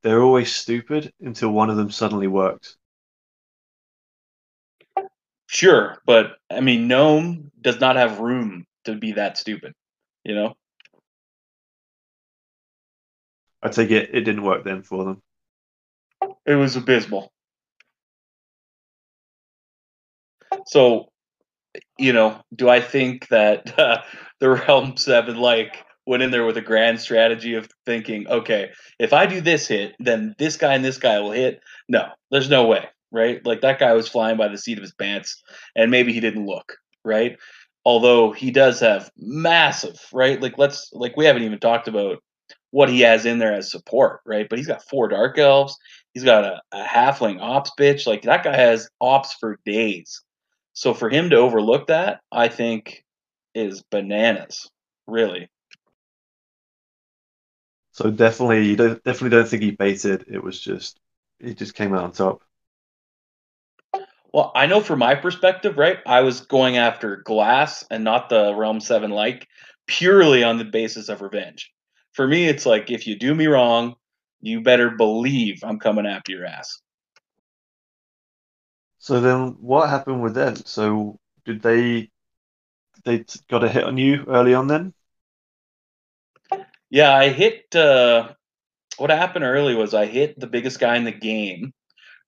they're 0.01 0.21
always 0.21 0.53
stupid 0.53 1.11
until 1.19 1.49
one 1.49 1.69
of 1.69 1.75
them 1.75 1.91
suddenly 1.91 2.27
works. 2.27 2.77
Sure, 5.53 6.01
but 6.07 6.37
I 6.49 6.61
mean, 6.61 6.87
Gnome 6.87 7.51
does 7.61 7.79
not 7.79 7.95
have 7.95 8.19
room 8.19 8.65
to 8.85 8.95
be 8.95 9.13
that 9.13 9.37
stupid. 9.37 9.73
You 10.23 10.33
know. 10.33 10.55
I 13.61 13.69
take 13.69 13.91
it 13.91 14.09
it 14.13 14.21
didn't 14.21 14.43
work 14.43 14.65
then 14.65 14.81
for 14.81 15.05
them. 15.05 15.21
It 16.45 16.55
was 16.55 16.75
abysmal. 16.75 17.31
So, 20.65 21.11
you 21.99 22.13
know, 22.13 22.41
do 22.55 22.67
I 22.67 22.81
think 22.81 23.27
that 23.27 23.77
uh, 23.77 24.01
the 24.39 24.49
Realm 24.49 24.97
Seven 24.97 25.37
like 25.37 25.85
went 26.07 26.23
in 26.23 26.31
there 26.31 26.45
with 26.45 26.57
a 26.57 26.61
grand 26.61 26.99
strategy 26.99 27.53
of 27.53 27.69
thinking, 27.85 28.27
okay, 28.27 28.71
if 28.97 29.13
I 29.13 29.27
do 29.27 29.39
this 29.39 29.67
hit, 29.67 29.95
then 29.99 30.33
this 30.39 30.57
guy 30.57 30.73
and 30.73 30.83
this 30.83 30.97
guy 30.97 31.19
will 31.19 31.31
hit? 31.31 31.61
No, 31.87 32.07
there's 32.31 32.49
no 32.49 32.65
way 32.65 32.87
right? 33.13 33.45
Like 33.45 33.61
that 33.61 33.79
guy 33.79 33.93
was 33.93 34.09
flying 34.09 34.35
by 34.35 34.49
the 34.49 34.57
seat 34.57 34.77
of 34.77 34.81
his 34.81 34.93
pants, 34.93 35.41
and 35.75 35.91
maybe 35.91 36.11
he 36.11 36.19
didn't 36.19 36.45
look 36.45 36.75
right. 37.05 37.37
Although 37.85 38.31
he 38.31 38.51
does 38.51 38.79
have 38.81 39.09
massive, 39.17 39.97
right? 40.11 40.41
Like 40.41 40.57
let's 40.57 40.89
like 40.91 41.15
we 41.15 41.25
haven't 41.25 41.43
even 41.43 41.59
talked 41.59 41.87
about 41.87 42.17
what 42.71 42.89
he 42.89 43.01
has 43.01 43.25
in 43.25 43.37
there 43.37 43.53
as 43.53 43.71
support, 43.71 44.21
right? 44.25 44.49
But 44.49 44.57
he's 44.57 44.67
got 44.67 44.83
four 44.89 45.07
dark 45.07 45.37
elves. 45.37 45.77
He's 46.13 46.23
got 46.23 46.43
a, 46.43 46.61
a 46.71 46.83
halfling 46.83 47.39
ops 47.39 47.71
bitch. 47.79 48.07
Like 48.07 48.23
that 48.23 48.43
guy 48.43 48.55
has 48.55 48.89
ops 48.99 49.35
for 49.39 49.59
days. 49.65 50.21
So 50.73 50.93
for 50.93 51.09
him 51.09 51.29
to 51.29 51.37
overlook 51.37 51.87
that, 51.87 52.21
I 52.31 52.47
think 52.47 53.03
is 53.53 53.83
bananas, 53.91 54.69
really. 55.05 55.49
So 57.91 58.09
definitely, 58.09 58.65
you 58.65 58.75
don't 58.75 59.03
definitely 59.03 59.37
don't 59.37 59.47
think 59.47 59.61
he 59.61 59.71
baited. 59.71 60.25
It 60.27 60.43
was 60.43 60.59
just 60.59 60.99
he 61.39 61.53
just 61.53 61.75
came 61.75 61.93
out 61.93 62.03
on 62.03 62.11
top. 62.11 62.41
Well, 64.33 64.51
I 64.55 64.65
know 64.65 64.81
from 64.81 64.99
my 64.99 65.15
perspective, 65.15 65.77
right? 65.77 65.99
I 66.07 66.21
was 66.21 66.41
going 66.41 66.77
after 66.77 67.17
Glass 67.17 67.85
and 67.91 68.03
not 68.03 68.29
the 68.29 68.53
Realm 68.55 68.79
7 68.79 69.11
like 69.11 69.47
purely 69.87 70.43
on 70.43 70.57
the 70.57 70.65
basis 70.65 71.09
of 71.09 71.21
revenge. 71.21 71.71
For 72.13 72.27
me, 72.27 72.47
it's 72.47 72.65
like 72.65 72.89
if 72.91 73.07
you 73.07 73.17
do 73.17 73.33
me 73.35 73.47
wrong, 73.47 73.95
you 74.41 74.61
better 74.61 74.89
believe 74.91 75.59
I'm 75.63 75.79
coming 75.79 76.07
after 76.07 76.31
your 76.31 76.45
ass. 76.45 76.81
So 78.97 79.21
then 79.21 79.57
what 79.61 79.89
happened 79.89 80.23
with 80.23 80.33
them? 80.33 80.55
So 80.55 81.19
did 81.45 81.61
they 81.61 82.09
they 83.05 83.25
got 83.49 83.63
a 83.63 83.69
hit 83.69 83.83
on 83.83 83.97
you 83.97 84.25
early 84.27 84.53
on 84.53 84.67
then? 84.67 84.93
Yeah, 86.89 87.13
I 87.13 87.29
hit 87.29 87.75
uh 87.75 88.33
what 88.97 89.09
happened 89.09 89.45
early 89.45 89.75
was 89.75 89.93
I 89.93 90.05
hit 90.05 90.39
the 90.39 90.47
biggest 90.47 90.79
guy 90.79 90.97
in 90.97 91.03
the 91.03 91.11
game, 91.11 91.73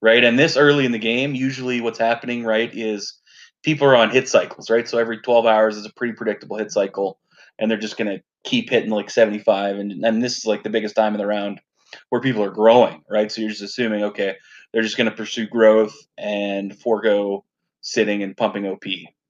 right? 0.05 0.23
And 0.23 0.37
this 0.37 0.55
early 0.55 0.85
in 0.85 0.91
the 0.91 0.99
game, 0.99 1.33
usually 1.33 1.81
what's 1.81 1.97
happening, 1.97 2.45
right, 2.45 2.69
is 2.71 3.19
people 3.63 3.87
are 3.87 3.95
on 3.95 4.11
hit 4.11 4.29
cycles, 4.29 4.69
right? 4.69 4.87
So 4.87 4.99
every 4.99 5.17
12 5.17 5.47
hours 5.47 5.77
is 5.77 5.85
a 5.87 5.93
pretty 5.93 6.13
predictable 6.13 6.59
hit 6.59 6.71
cycle, 6.71 7.17
and 7.57 7.71
they're 7.71 7.79
just 7.79 7.97
going 7.97 8.15
to 8.15 8.23
keep 8.43 8.69
hitting 8.69 8.91
like 8.91 9.09
75. 9.09 9.77
And, 9.77 10.05
and 10.05 10.21
this 10.21 10.37
is 10.37 10.45
like 10.45 10.61
the 10.61 10.69
biggest 10.69 10.95
time 10.95 11.15
of 11.15 11.17
the 11.17 11.25
round 11.25 11.59
where 12.09 12.21
people 12.21 12.43
are 12.43 12.51
growing, 12.51 13.01
right? 13.09 13.31
So 13.31 13.41
you're 13.41 13.49
just 13.49 13.63
assuming, 13.63 14.03
okay, 14.03 14.35
they're 14.71 14.83
just 14.83 14.95
going 14.95 15.09
to 15.09 15.15
pursue 15.15 15.47
growth 15.47 15.95
and 16.19 16.79
forego 16.79 17.43
sitting 17.81 18.21
and 18.21 18.37
pumping 18.37 18.67
OP, 18.67 18.83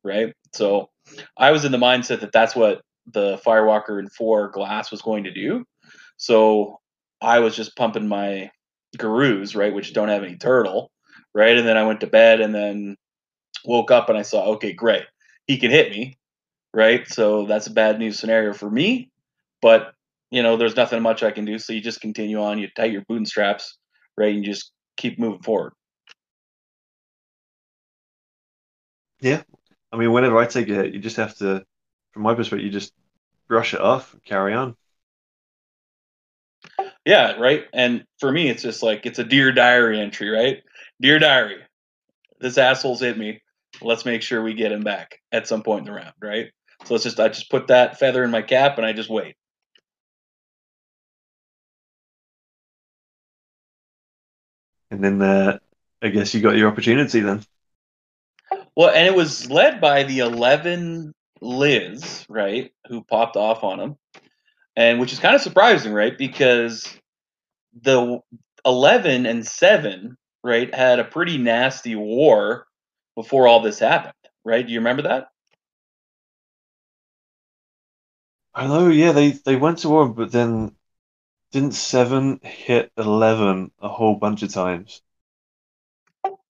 right? 0.03 0.33
So 0.51 0.89
I 1.37 1.51
was 1.51 1.63
in 1.63 1.71
the 1.71 1.77
mindset 1.77 2.19
that 2.19 2.33
that's 2.33 2.53
what 2.53 2.81
the 3.13 3.37
Firewalker 3.45 3.97
and 3.97 4.11
four 4.11 4.49
glass 4.49 4.91
was 4.91 5.01
going 5.01 5.23
to 5.23 5.33
do. 5.33 5.63
So 6.17 6.81
I 7.21 7.39
was 7.39 7.55
just 7.55 7.77
pumping 7.77 8.09
my 8.09 8.51
Garus, 8.97 9.55
right, 9.55 9.73
which 9.73 9.93
don't 9.93 10.09
have 10.09 10.23
any 10.23 10.35
turtle, 10.35 10.91
right? 11.33 11.57
And 11.57 11.67
then 11.67 11.77
I 11.77 11.83
went 11.83 12.01
to 12.01 12.07
bed 12.07 12.41
and 12.41 12.53
then 12.53 12.97
woke 13.65 13.91
up 13.91 14.09
and 14.09 14.17
I 14.17 14.21
saw, 14.21 14.53
okay, 14.53 14.73
great. 14.73 15.03
He 15.47 15.57
can 15.57 15.71
hit 15.71 15.91
me, 15.91 16.17
right? 16.73 17.07
So 17.07 17.45
that's 17.45 17.67
a 17.67 17.71
bad 17.71 17.99
news 17.99 18.19
scenario 18.19 18.53
for 18.53 18.69
me. 18.69 19.09
But, 19.61 19.93
you 20.31 20.43
know, 20.43 20.57
there's 20.57 20.75
nothing 20.75 21.01
much 21.01 21.23
I 21.23 21.31
can 21.31 21.45
do. 21.45 21.59
So 21.59 21.73
you 21.73 21.81
just 21.81 22.01
continue 22.01 22.41
on, 22.41 22.59
you 22.59 22.67
tight 22.75 22.91
your 22.91 23.03
bootstraps, 23.07 23.77
right? 24.17 24.33
And 24.33 24.45
you 24.45 24.51
just 24.51 24.71
keep 24.97 25.19
moving 25.19 25.41
forward. 25.41 25.73
Yeah. 29.21 29.43
I 29.91 29.97
mean, 29.97 30.11
whenever 30.11 30.37
I 30.37 30.45
take 30.45 30.69
a 30.69 30.73
hit, 30.73 30.93
you 30.93 30.99
just 30.99 31.17
have 31.17 31.35
to, 31.37 31.63
from 32.11 32.23
my 32.23 32.35
perspective, 32.35 32.65
you 32.65 32.71
just 32.71 32.93
brush 33.47 33.73
it 33.73 33.81
off, 33.81 34.15
carry 34.25 34.53
on. 34.53 34.75
Yeah, 37.05 37.33
right. 37.33 37.65
And 37.71 38.03
for 38.19 38.31
me, 38.31 38.49
it's 38.49 38.63
just 38.63 38.81
like 38.81 39.05
it's 39.05 39.19
a 39.19 39.23
dear 39.23 39.51
diary 39.51 39.99
entry, 39.99 40.29
right? 40.29 40.63
Dear 40.99 41.19
diary, 41.19 41.57
this 42.39 42.57
asshole's 42.57 43.01
hit 43.01 43.17
me. 43.17 43.41
Let's 43.81 44.05
make 44.05 44.21
sure 44.21 44.41
we 44.41 44.53
get 44.53 44.71
him 44.71 44.83
back 44.83 45.19
at 45.31 45.47
some 45.47 45.61
point 45.61 45.81
in 45.81 45.93
the 45.93 45.99
round, 45.99 46.13
right? 46.21 46.47
So 46.85 46.93
let's 46.93 47.03
just 47.03 47.19
I 47.19 47.27
just 47.27 47.51
put 47.51 47.67
that 47.67 47.99
feather 47.99 48.23
in 48.23 48.31
my 48.31 48.41
cap 48.41 48.77
and 48.77 48.85
I 48.85 48.93
just 48.93 49.09
wait. 49.09 49.35
And 54.91 55.03
then 55.03 55.21
uh, 55.21 55.59
I 56.01 56.09
guess 56.09 56.33
you 56.33 56.41
got 56.41 56.55
your 56.55 56.69
opportunity 56.69 57.19
then. 57.19 57.43
Well, 58.75 58.89
and 58.89 59.07
it 59.07 59.15
was 59.15 59.49
led 59.49 59.81
by 59.81 60.03
the 60.03 60.19
11 60.19 61.13
Liz, 61.41 62.25
right, 62.29 62.71
who 62.87 63.03
popped 63.03 63.35
off 63.35 63.63
on 63.63 63.79
him. 63.79 63.97
And 64.75 64.99
which 64.99 65.13
is 65.13 65.19
kind 65.19 65.35
of 65.35 65.41
surprising, 65.41 65.93
right? 65.93 66.17
Because 66.17 66.87
the 67.81 68.19
11 68.65 69.25
and 69.25 69.45
7, 69.45 70.17
right, 70.43 70.73
had 70.73 70.99
a 70.99 71.05
pretty 71.05 71.37
nasty 71.37 71.95
war 71.95 72.67
before 73.15 73.47
all 73.47 73.61
this 73.61 73.79
happened, 73.79 74.13
right? 74.43 74.65
Do 74.65 74.73
you 74.73 74.79
remember 74.79 75.03
that? 75.03 75.29
I 78.53 78.67
know, 78.67 78.87
yeah, 78.87 79.11
they, 79.11 79.31
they 79.31 79.55
went 79.55 79.79
to 79.79 79.89
war, 79.89 80.07
but 80.07 80.31
then 80.31 80.75
didn't 81.51 81.73
7 81.73 82.39
hit 82.43 82.91
11 82.97 83.71
a 83.79 83.89
whole 83.89 84.15
bunch 84.15 84.43
of 84.43 84.53
times? 84.53 85.01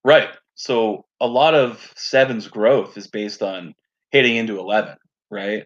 Right. 0.04 0.30
So 0.56 1.06
a 1.20 1.28
lot 1.28 1.54
of 1.54 1.92
Seven's 1.96 2.48
growth 2.48 2.98
is 2.98 3.08
based 3.08 3.42
on 3.42 3.74
hitting 4.12 4.36
into 4.36 4.60
11, 4.60 4.98
right? 5.30 5.66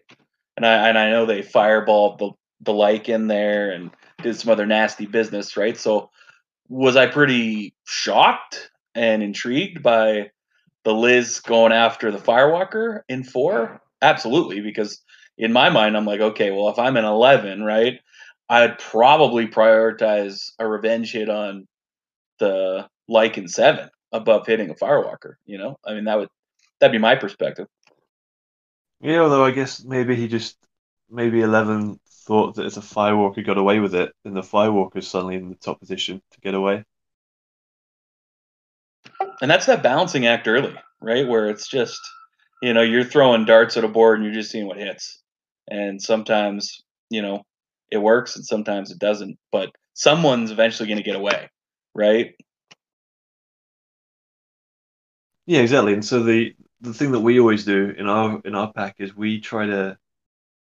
And 0.57 0.65
I 0.65 0.89
and 0.89 0.97
I 0.97 1.11
know 1.11 1.25
they 1.25 1.41
fireballed 1.41 2.17
the 2.17 2.31
the 2.61 2.73
like 2.73 3.09
in 3.09 3.27
there 3.27 3.71
and 3.71 3.91
did 4.21 4.35
some 4.35 4.51
other 4.51 4.65
nasty 4.65 5.05
business, 5.05 5.55
right? 5.55 5.77
So 5.77 6.09
was 6.67 6.95
I 6.95 7.07
pretty 7.07 7.73
shocked 7.85 8.71
and 8.95 9.23
intrigued 9.23 9.81
by 9.81 10.31
the 10.83 10.93
Liz 10.93 11.39
going 11.39 11.71
after 11.71 12.11
the 12.11 12.17
Firewalker 12.17 13.01
in 13.07 13.23
four? 13.23 13.81
Absolutely, 14.01 14.61
because 14.61 15.01
in 15.37 15.53
my 15.53 15.69
mind, 15.69 15.95
I'm 15.95 16.05
like, 16.05 16.21
okay, 16.21 16.51
well, 16.51 16.69
if 16.69 16.79
I'm 16.79 16.97
an 16.97 17.05
11, 17.05 17.63
right, 17.63 17.99
I'd 18.49 18.79
probably 18.79 19.47
prioritize 19.47 20.51
a 20.59 20.67
revenge 20.67 21.11
hit 21.11 21.29
on 21.29 21.67
the 22.39 22.87
like 23.07 23.37
in 23.37 23.47
seven 23.47 23.89
above 24.11 24.47
hitting 24.47 24.69
a 24.69 24.75
Firewalker. 24.75 25.35
You 25.45 25.57
know, 25.57 25.79
I 25.85 25.93
mean, 25.93 26.05
that 26.05 26.17
would 26.17 26.29
that'd 26.79 26.91
be 26.91 26.97
my 26.97 27.15
perspective. 27.15 27.67
Yeah, 29.01 29.19
although 29.19 29.45
I 29.45 29.51
guess 29.51 29.83
maybe 29.83 30.15
he 30.15 30.27
just 30.27 30.57
maybe 31.09 31.41
Eleven 31.41 31.99
thought 32.29 32.55
that 32.55 32.67
if 32.67 32.77
a 32.77 32.81
Firewalker 32.81 33.43
got 33.43 33.57
away 33.57 33.79
with 33.79 33.95
it, 33.95 34.13
then 34.23 34.35
the 34.35 34.41
Firewalker 34.41 34.97
is 34.97 35.07
suddenly 35.07 35.35
in 35.35 35.49
the 35.49 35.55
top 35.55 35.79
position 35.79 36.21
to 36.29 36.39
get 36.41 36.53
away. 36.53 36.85
And 39.41 39.49
that's 39.49 39.65
that 39.65 39.81
balancing 39.81 40.27
act 40.27 40.47
early, 40.47 40.75
right? 41.01 41.27
Where 41.27 41.49
it's 41.49 41.67
just, 41.67 41.99
you 42.61 42.75
know, 42.75 42.83
you're 42.83 43.03
throwing 43.03 43.45
darts 43.45 43.77
at 43.77 43.83
a 43.83 43.87
board 43.87 44.19
and 44.19 44.25
you're 44.25 44.35
just 44.35 44.51
seeing 44.51 44.67
what 44.67 44.77
hits. 44.77 45.23
And 45.71 45.99
sometimes, 45.99 46.83
you 47.09 47.23
know, 47.23 47.41
it 47.91 47.97
works 47.97 48.35
and 48.35 48.45
sometimes 48.45 48.91
it 48.91 48.99
doesn't. 48.99 49.39
But 49.51 49.71
someone's 49.95 50.51
eventually 50.51 50.87
going 50.87 50.99
to 50.99 51.03
get 51.03 51.15
away, 51.15 51.49
right? 51.95 52.35
Yeah, 55.47 55.61
exactly. 55.61 55.93
And 55.93 56.05
so 56.05 56.21
the 56.21 56.55
the 56.81 56.93
thing 56.93 57.11
that 57.13 57.21
we 57.21 57.39
always 57.39 57.65
do 57.65 57.91
in 57.97 58.07
our 58.07 58.39
in 58.45 58.53
our 58.53 58.71
pack 58.71 58.97
is 58.99 59.15
we 59.15 59.39
try 59.39 59.65
to 59.65 59.97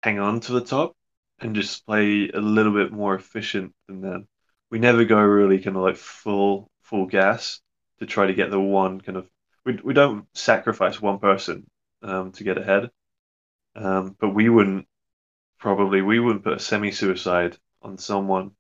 hang 0.03 0.19
on 0.19 0.41
to 0.41 0.53
the 0.53 0.61
top 0.61 0.95
and 1.41 1.55
just 1.55 1.87
play 1.87 2.29
a 2.29 2.41
little 2.41 2.73
bit 2.73 2.93
more 2.93 3.15
efficient 3.15 3.75
than 3.89 4.01
them. 4.01 4.29
We 4.71 4.79
never 4.79 5.05
go 5.05 5.21
really 5.21 5.61
kind 5.61 5.77
of 5.77 5.83
like 5.83 5.97
full 5.97 6.71
full 6.83 7.07
gas 7.07 7.61
to 7.99 8.07
try 8.07 8.27
to 8.27 8.35
get 8.35 8.51
the 8.51 8.61
one 8.61 9.01
kind 9.01 9.19
of 9.19 9.29
we 9.65 9.79
we 9.83 9.95
don't 9.95 10.27
sacrifice 10.35 11.01
one 11.01 11.19
person 11.19 11.67
um, 12.03 12.33
to 12.33 12.45
get 12.45 12.59
ahead. 12.59 12.91
Um, 13.77 14.17
but 14.21 14.31
we 14.31 14.49
wouldn't 14.49 14.87
probably 15.59 16.03
we 16.03 16.21
wouldn't 16.21 16.45
put 16.45 16.55
a 16.55 16.61
semi 16.61 16.91
suicide 16.91 17.57
on 17.83 17.99
someone 17.99 18.53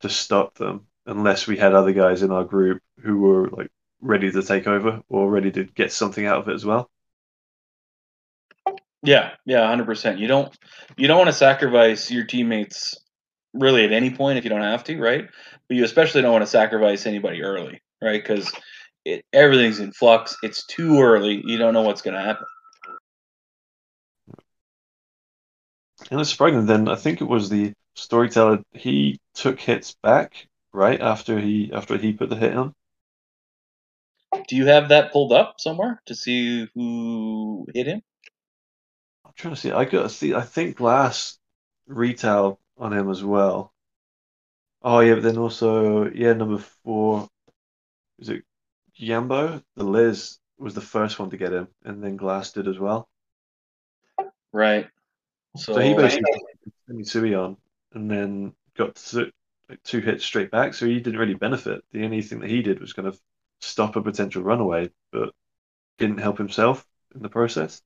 to 0.00 0.08
stop 0.08 0.54
them 0.54 0.86
unless 1.06 1.46
we 1.46 1.56
had 1.56 1.74
other 1.74 1.92
guys 1.92 2.22
in 2.22 2.30
our 2.30 2.44
group 2.44 2.82
who 3.02 3.18
were 3.18 3.48
like 3.50 3.70
ready 4.00 4.30
to 4.30 4.42
take 4.42 4.66
over 4.66 5.02
or 5.08 5.30
ready 5.30 5.50
to 5.50 5.64
get 5.64 5.92
something 5.92 6.26
out 6.26 6.38
of 6.40 6.48
it 6.48 6.54
as 6.54 6.64
well. 6.64 6.90
Yeah, 9.02 9.30
yeah, 9.46 9.66
hundred 9.66 9.86
percent. 9.86 10.18
You 10.18 10.28
don't 10.28 10.56
you 10.96 11.08
don't 11.08 11.16
want 11.16 11.28
to 11.28 11.36
sacrifice 11.36 12.10
your 12.10 12.24
teammates 12.24 12.98
really 13.54 13.84
at 13.84 13.92
any 13.92 14.10
point 14.10 14.38
if 14.38 14.44
you 14.44 14.50
don't 14.50 14.62
have 14.62 14.84
to, 14.84 14.98
right? 15.00 15.26
But 15.68 15.76
you 15.76 15.84
especially 15.84 16.22
don't 16.22 16.32
want 16.32 16.42
to 16.42 16.50
sacrifice 16.50 17.06
anybody 17.06 17.42
early, 17.42 17.80
right? 18.02 18.22
Because 18.22 18.52
it 19.04 19.24
everything's 19.32 19.80
in 19.80 19.92
flux. 19.92 20.36
It's 20.42 20.66
too 20.66 21.00
early. 21.00 21.42
You 21.44 21.56
don't 21.56 21.74
know 21.74 21.82
what's 21.82 22.02
going 22.02 22.14
to 22.14 22.22
happen. 22.22 22.46
And 26.10 26.20
it's 26.20 26.30
surprising. 26.30 26.66
Then 26.66 26.88
I 26.88 26.96
think 26.96 27.20
it 27.20 27.28
was 27.28 27.48
the 27.48 27.72
storyteller. 27.94 28.62
He 28.72 29.18
took 29.34 29.60
hits 29.60 29.96
back 30.02 30.46
right 30.72 31.00
after 31.00 31.38
he 31.38 31.70
after 31.72 31.96
he 31.96 32.12
put 32.12 32.30
the 32.30 32.36
hit 32.36 32.54
on. 32.54 32.74
Do 34.48 34.56
you 34.56 34.66
have 34.66 34.90
that 34.90 35.12
pulled 35.12 35.32
up 35.32 35.56
somewhere 35.58 36.00
to 36.06 36.14
see 36.14 36.68
who 36.74 37.66
hit 37.74 37.86
him? 37.86 38.02
I'm 39.30 39.34
trying 39.36 39.54
to 39.54 39.60
see. 39.60 39.70
I 39.70 39.84
got 39.84 40.02
to 40.02 40.08
see. 40.08 40.34
I 40.34 40.40
think 40.40 40.76
glass 40.76 41.38
retail 41.86 42.58
on 42.76 42.92
him 42.92 43.08
as 43.08 43.22
well. 43.22 43.72
Oh 44.82 44.98
yeah, 44.98 45.14
but 45.14 45.22
then 45.22 45.38
also 45.38 46.10
yeah, 46.10 46.32
number 46.32 46.58
four. 46.58 47.28
Is 48.18 48.28
it 48.28 48.42
Yambo? 48.98 49.62
The 49.76 49.84
Liz 49.84 50.38
was 50.58 50.74
the 50.74 50.80
first 50.80 51.20
one 51.20 51.30
to 51.30 51.36
get 51.36 51.52
him, 51.52 51.68
and 51.84 52.02
then 52.02 52.16
Glass 52.16 52.50
did 52.50 52.66
as 52.66 52.76
well. 52.76 53.08
Right. 54.52 54.88
So, 55.56 55.74
so 55.74 55.80
he 55.80 55.94
basically 55.94 56.32
Mitsui 56.90 57.40
on, 57.40 57.56
and 57.92 58.10
then 58.10 58.52
got 58.76 58.96
two, 58.96 59.30
like, 59.68 59.82
two 59.84 60.00
hits 60.00 60.24
straight 60.24 60.50
back. 60.50 60.74
So 60.74 60.86
he 60.86 60.98
didn't 60.98 61.20
really 61.20 61.34
benefit. 61.34 61.84
The 61.92 62.04
only 62.04 62.20
thing 62.22 62.40
that 62.40 62.50
he 62.50 62.62
did 62.62 62.80
was 62.80 62.94
kind 62.94 63.06
of 63.06 63.20
stop 63.60 63.94
a 63.94 64.02
potential 64.02 64.42
runaway, 64.42 64.90
but 65.12 65.32
didn't 65.98 66.18
help 66.18 66.36
himself 66.36 66.84
in 67.14 67.22
the 67.22 67.28
process. 67.28 67.80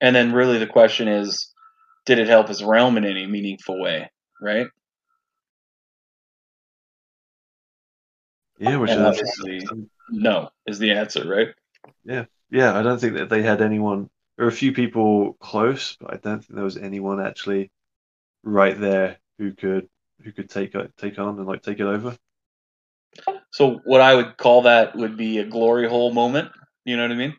And 0.00 0.16
then 0.16 0.32
really 0.32 0.58
the 0.58 0.66
question 0.66 1.08
is, 1.08 1.52
did 2.06 2.18
it 2.18 2.28
help 2.28 2.48
his 2.48 2.64
realm 2.64 2.96
in 2.96 3.04
any 3.04 3.26
meaningful 3.26 3.80
way, 3.80 4.10
right? 4.40 4.66
Yeah, 8.58 8.76
which 8.76 8.90
and 8.90 9.00
is 9.00 9.06
obviously 9.06 9.68
no 10.10 10.50
is 10.66 10.78
the 10.78 10.92
answer, 10.92 11.26
right? 11.26 11.48
Yeah, 12.04 12.24
yeah. 12.50 12.78
I 12.78 12.82
don't 12.82 13.00
think 13.00 13.14
that 13.14 13.28
they 13.28 13.42
had 13.42 13.62
anyone. 13.62 14.10
There 14.36 14.46
were 14.46 14.52
a 14.52 14.54
few 14.54 14.72
people 14.72 15.34
close, 15.34 15.96
but 16.00 16.12
I 16.12 16.16
don't 16.16 16.40
think 16.40 16.54
there 16.54 16.64
was 16.64 16.76
anyone 16.76 17.20
actually 17.20 17.70
right 18.42 18.78
there 18.78 19.18
who 19.38 19.52
could 19.52 19.88
who 20.22 20.32
could 20.32 20.50
take 20.50 20.74
uh, 20.74 20.88
take 20.98 21.18
on 21.18 21.38
and 21.38 21.46
like 21.46 21.62
take 21.62 21.80
it 21.80 21.86
over. 21.86 22.16
So 23.52 23.80
what 23.84 24.00
I 24.00 24.14
would 24.14 24.36
call 24.36 24.62
that 24.62 24.94
would 24.94 25.16
be 25.16 25.38
a 25.38 25.44
glory 25.44 25.88
hole 25.88 26.12
moment. 26.12 26.50
You 26.84 26.96
know 26.96 27.02
what 27.02 27.12
I 27.12 27.16
mean? 27.16 27.36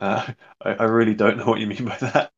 Uh, 0.00 0.32
I, 0.60 0.70
I 0.72 0.84
really 0.84 1.14
don't 1.14 1.38
know 1.38 1.46
what 1.46 1.60
you 1.60 1.66
mean 1.66 1.84
by 1.84 1.96
that. 1.98 2.32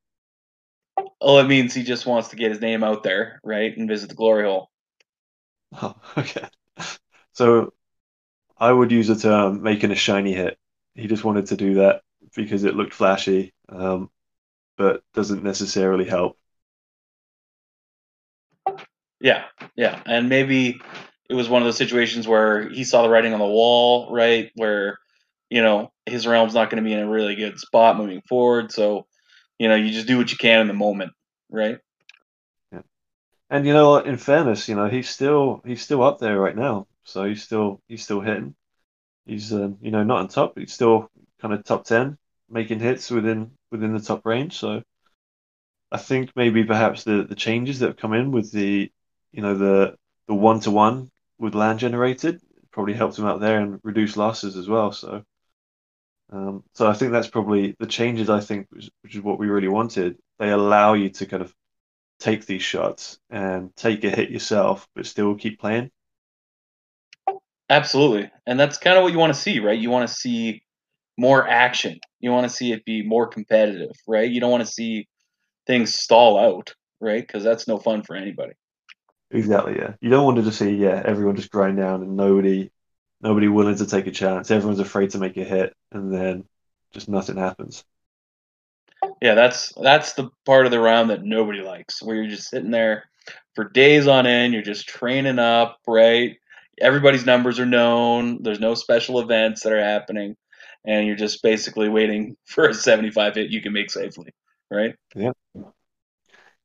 Oh, 1.20 1.38
it 1.38 1.44
means 1.46 1.74
he 1.74 1.84
just 1.84 2.06
wants 2.06 2.28
to 2.28 2.36
get 2.36 2.50
his 2.50 2.60
name 2.60 2.82
out 2.82 3.02
there, 3.04 3.40
right, 3.44 3.76
and 3.76 3.88
visit 3.88 4.08
the 4.08 4.14
glory 4.16 4.44
hole. 4.44 4.68
Oh, 5.72 5.94
okay. 6.18 6.48
So 7.34 7.74
I 8.58 8.72
would 8.72 8.92
use 8.92 9.08
the 9.08 9.16
term 9.16 9.62
making 9.62 9.90
a 9.92 9.96
shiny 9.96 10.34
hit. 10.34 10.58
He 10.94 11.06
just 11.08 11.24
wanted 11.24 11.46
to 11.48 11.56
do 11.56 11.74
that 11.76 12.02
because 12.36 12.64
it 12.64 12.76
looked 12.76 12.94
flashy, 12.94 13.54
um, 13.68 14.10
but 14.78 15.04
doesn't 15.14 15.44
necessarily 15.44 16.06
help. 16.06 16.38
Yeah, 19.20 19.44
yeah, 19.76 20.00
and 20.06 20.28
maybe 20.28 20.80
it 21.28 21.34
was 21.34 21.48
one 21.48 21.60
of 21.62 21.66
those 21.66 21.76
situations 21.76 22.28
where 22.28 22.68
he 22.68 22.84
saw 22.84 23.02
the 23.02 23.08
writing 23.08 23.32
on 23.32 23.40
the 23.40 23.46
wall, 23.46 24.12
right? 24.12 24.50
Where 24.54 24.98
you 25.50 25.62
know 25.62 25.90
his 26.06 26.26
realm's 26.26 26.54
not 26.54 26.70
going 26.70 26.82
to 26.82 26.88
be 26.88 26.94
in 26.94 27.00
a 27.00 27.08
really 27.08 27.34
good 27.34 27.58
spot 27.58 27.96
moving 27.96 28.22
forward, 28.28 28.72
so 28.72 29.06
you 29.58 29.68
know 29.68 29.74
you 29.74 29.92
just 29.92 30.06
do 30.06 30.18
what 30.18 30.30
you 30.30 30.38
can 30.38 30.60
in 30.60 30.68
the 30.68 30.74
moment, 30.74 31.12
right? 31.50 31.78
Yeah. 32.72 32.82
And 33.50 33.66
you 33.66 33.72
know, 33.72 33.96
in 33.96 34.16
fairness, 34.16 34.68
you 34.68 34.74
know 34.74 34.88
he's 34.88 35.08
still 35.08 35.62
he's 35.64 35.82
still 35.82 36.02
up 36.02 36.18
there 36.18 36.38
right 36.38 36.56
now, 36.56 36.86
so 37.04 37.24
he's 37.24 37.42
still 37.42 37.80
he's 37.88 38.02
still 38.02 38.20
hitting. 38.20 38.54
He's 39.26 39.52
uh, 39.52 39.70
you 39.80 39.90
know 39.90 40.04
not 40.04 40.18
on 40.18 40.28
top, 40.28 40.54
but 40.54 40.62
he's 40.62 40.72
still 40.72 41.10
kind 41.40 41.54
of 41.54 41.64
top 41.64 41.84
ten, 41.84 42.18
making 42.48 42.80
hits 42.80 43.10
within 43.10 43.52
within 43.70 43.94
the 43.94 44.00
top 44.00 44.24
range. 44.26 44.56
So 44.58 44.82
I 45.90 45.98
think 45.98 46.30
maybe 46.36 46.64
perhaps 46.64 47.04
the 47.04 47.24
the 47.24 47.34
changes 47.34 47.78
that 47.78 47.88
have 47.88 47.96
come 47.96 48.12
in 48.12 48.32
with 48.32 48.52
the 48.52 48.90
you 49.32 49.42
know 49.42 49.56
the 49.56 49.96
the 50.26 50.34
one 50.34 50.60
to 50.60 50.70
one 50.70 51.10
with 51.38 51.54
land 51.54 51.78
generated 51.78 52.40
probably 52.70 52.94
helped 52.94 53.18
him 53.18 53.24
out 53.24 53.40
there 53.40 53.60
and 53.60 53.80
reduce 53.82 54.16
losses 54.16 54.56
as 54.56 54.68
well. 54.68 54.92
So 54.92 55.24
um, 56.30 56.62
so 56.74 56.88
I 56.88 56.92
think 56.92 57.12
that's 57.12 57.28
probably 57.28 57.74
the 57.78 57.86
changes. 57.86 58.28
I 58.28 58.40
think 58.40 58.66
which, 58.70 58.90
which 59.02 59.14
is 59.14 59.22
what 59.22 59.38
we 59.38 59.48
really 59.48 59.68
wanted. 59.68 60.18
They 60.38 60.50
allow 60.50 60.94
you 60.94 61.10
to 61.10 61.26
kind 61.26 61.42
of 61.42 61.54
take 62.20 62.46
these 62.46 62.62
shots 62.62 63.18
and 63.30 63.74
take 63.76 64.04
a 64.04 64.10
hit 64.10 64.30
yourself, 64.30 64.86
but 64.94 65.06
still 65.06 65.34
keep 65.36 65.60
playing. 65.60 65.90
Absolutely. 67.70 68.30
And 68.46 68.58
that's 68.58 68.78
kind 68.78 68.96
of 68.96 69.02
what 69.02 69.12
you 69.12 69.18
want 69.18 69.34
to 69.34 69.40
see, 69.40 69.60
right? 69.60 69.78
You 69.78 69.90
want 69.90 70.08
to 70.08 70.14
see 70.14 70.62
more 71.16 71.46
action. 71.46 71.98
You 72.20 72.30
want 72.30 72.48
to 72.48 72.54
see 72.54 72.72
it 72.72 72.84
be 72.84 73.02
more 73.02 73.26
competitive, 73.26 73.92
right? 74.06 74.30
You 74.30 74.40
don't 74.40 74.50
want 74.50 74.66
to 74.66 74.72
see 74.72 75.06
things 75.66 75.94
stall 75.94 76.38
out, 76.38 76.74
right? 77.00 77.26
Because 77.26 77.44
that's 77.44 77.68
no 77.68 77.78
fun 77.78 78.02
for 78.02 78.16
anybody. 78.16 78.52
Exactly, 79.30 79.76
yeah. 79.76 79.94
You 80.00 80.08
don't 80.08 80.24
want 80.24 80.38
to 80.38 80.42
just 80.42 80.58
see, 80.58 80.70
yeah, 80.70 81.02
everyone 81.04 81.36
just 81.36 81.50
grind 81.50 81.76
down 81.76 82.02
and 82.02 82.16
nobody 82.16 82.70
nobody 83.20 83.48
willing 83.48 83.76
to 83.76 83.86
take 83.86 84.06
a 84.06 84.12
chance. 84.12 84.50
Everyone's 84.50 84.80
afraid 84.80 85.10
to 85.10 85.18
make 85.18 85.36
a 85.36 85.44
hit 85.44 85.74
and 85.92 86.12
then 86.12 86.44
just 86.92 87.08
nothing 87.08 87.36
happens. 87.36 87.84
Yeah, 89.22 89.34
that's 89.34 89.72
that's 89.80 90.14
the 90.14 90.30
part 90.44 90.66
of 90.66 90.72
the 90.72 90.80
round 90.80 91.10
that 91.10 91.22
nobody 91.22 91.60
likes, 91.60 92.02
where 92.02 92.16
you're 92.16 92.28
just 92.28 92.48
sitting 92.48 92.70
there 92.70 93.08
for 93.54 93.68
days 93.68 94.08
on 94.08 94.26
end, 94.26 94.54
you're 94.54 94.62
just 94.62 94.88
training 94.88 95.38
up, 95.38 95.78
right? 95.86 96.36
everybody's 96.80 97.26
numbers 97.26 97.58
are 97.58 97.66
known. 97.66 98.42
There's 98.42 98.60
no 98.60 98.74
special 98.74 99.20
events 99.20 99.62
that 99.62 99.72
are 99.72 99.82
happening, 99.82 100.36
and 100.84 101.06
you're 101.06 101.16
just 101.16 101.42
basically 101.42 101.88
waiting 101.88 102.36
for 102.46 102.68
a 102.68 102.74
75 102.74 103.34
hit 103.34 103.50
you 103.50 103.60
can 103.60 103.72
make 103.72 103.90
safely, 103.90 104.32
right? 104.70 104.94
Yeah, 105.14 105.32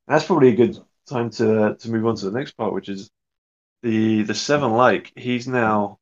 that's 0.06 0.26
probably 0.26 0.48
a 0.50 0.56
good 0.56 0.78
time 1.08 1.30
to 1.30 1.76
to 1.78 1.90
move 1.90 2.06
on 2.06 2.16
to 2.16 2.30
the 2.30 2.38
next 2.38 2.52
part, 2.52 2.72
which 2.72 2.88
is 2.88 3.10
the 3.82 4.22
the 4.22 4.34
seven 4.34 4.72
like. 4.72 5.12
He's 5.16 5.46
now 5.48 5.98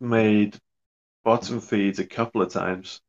made 0.00 0.58
bottom 1.24 1.60
feeds 1.60 1.98
a 1.98 2.06
couple 2.06 2.42
of 2.42 2.52
times. 2.52 3.00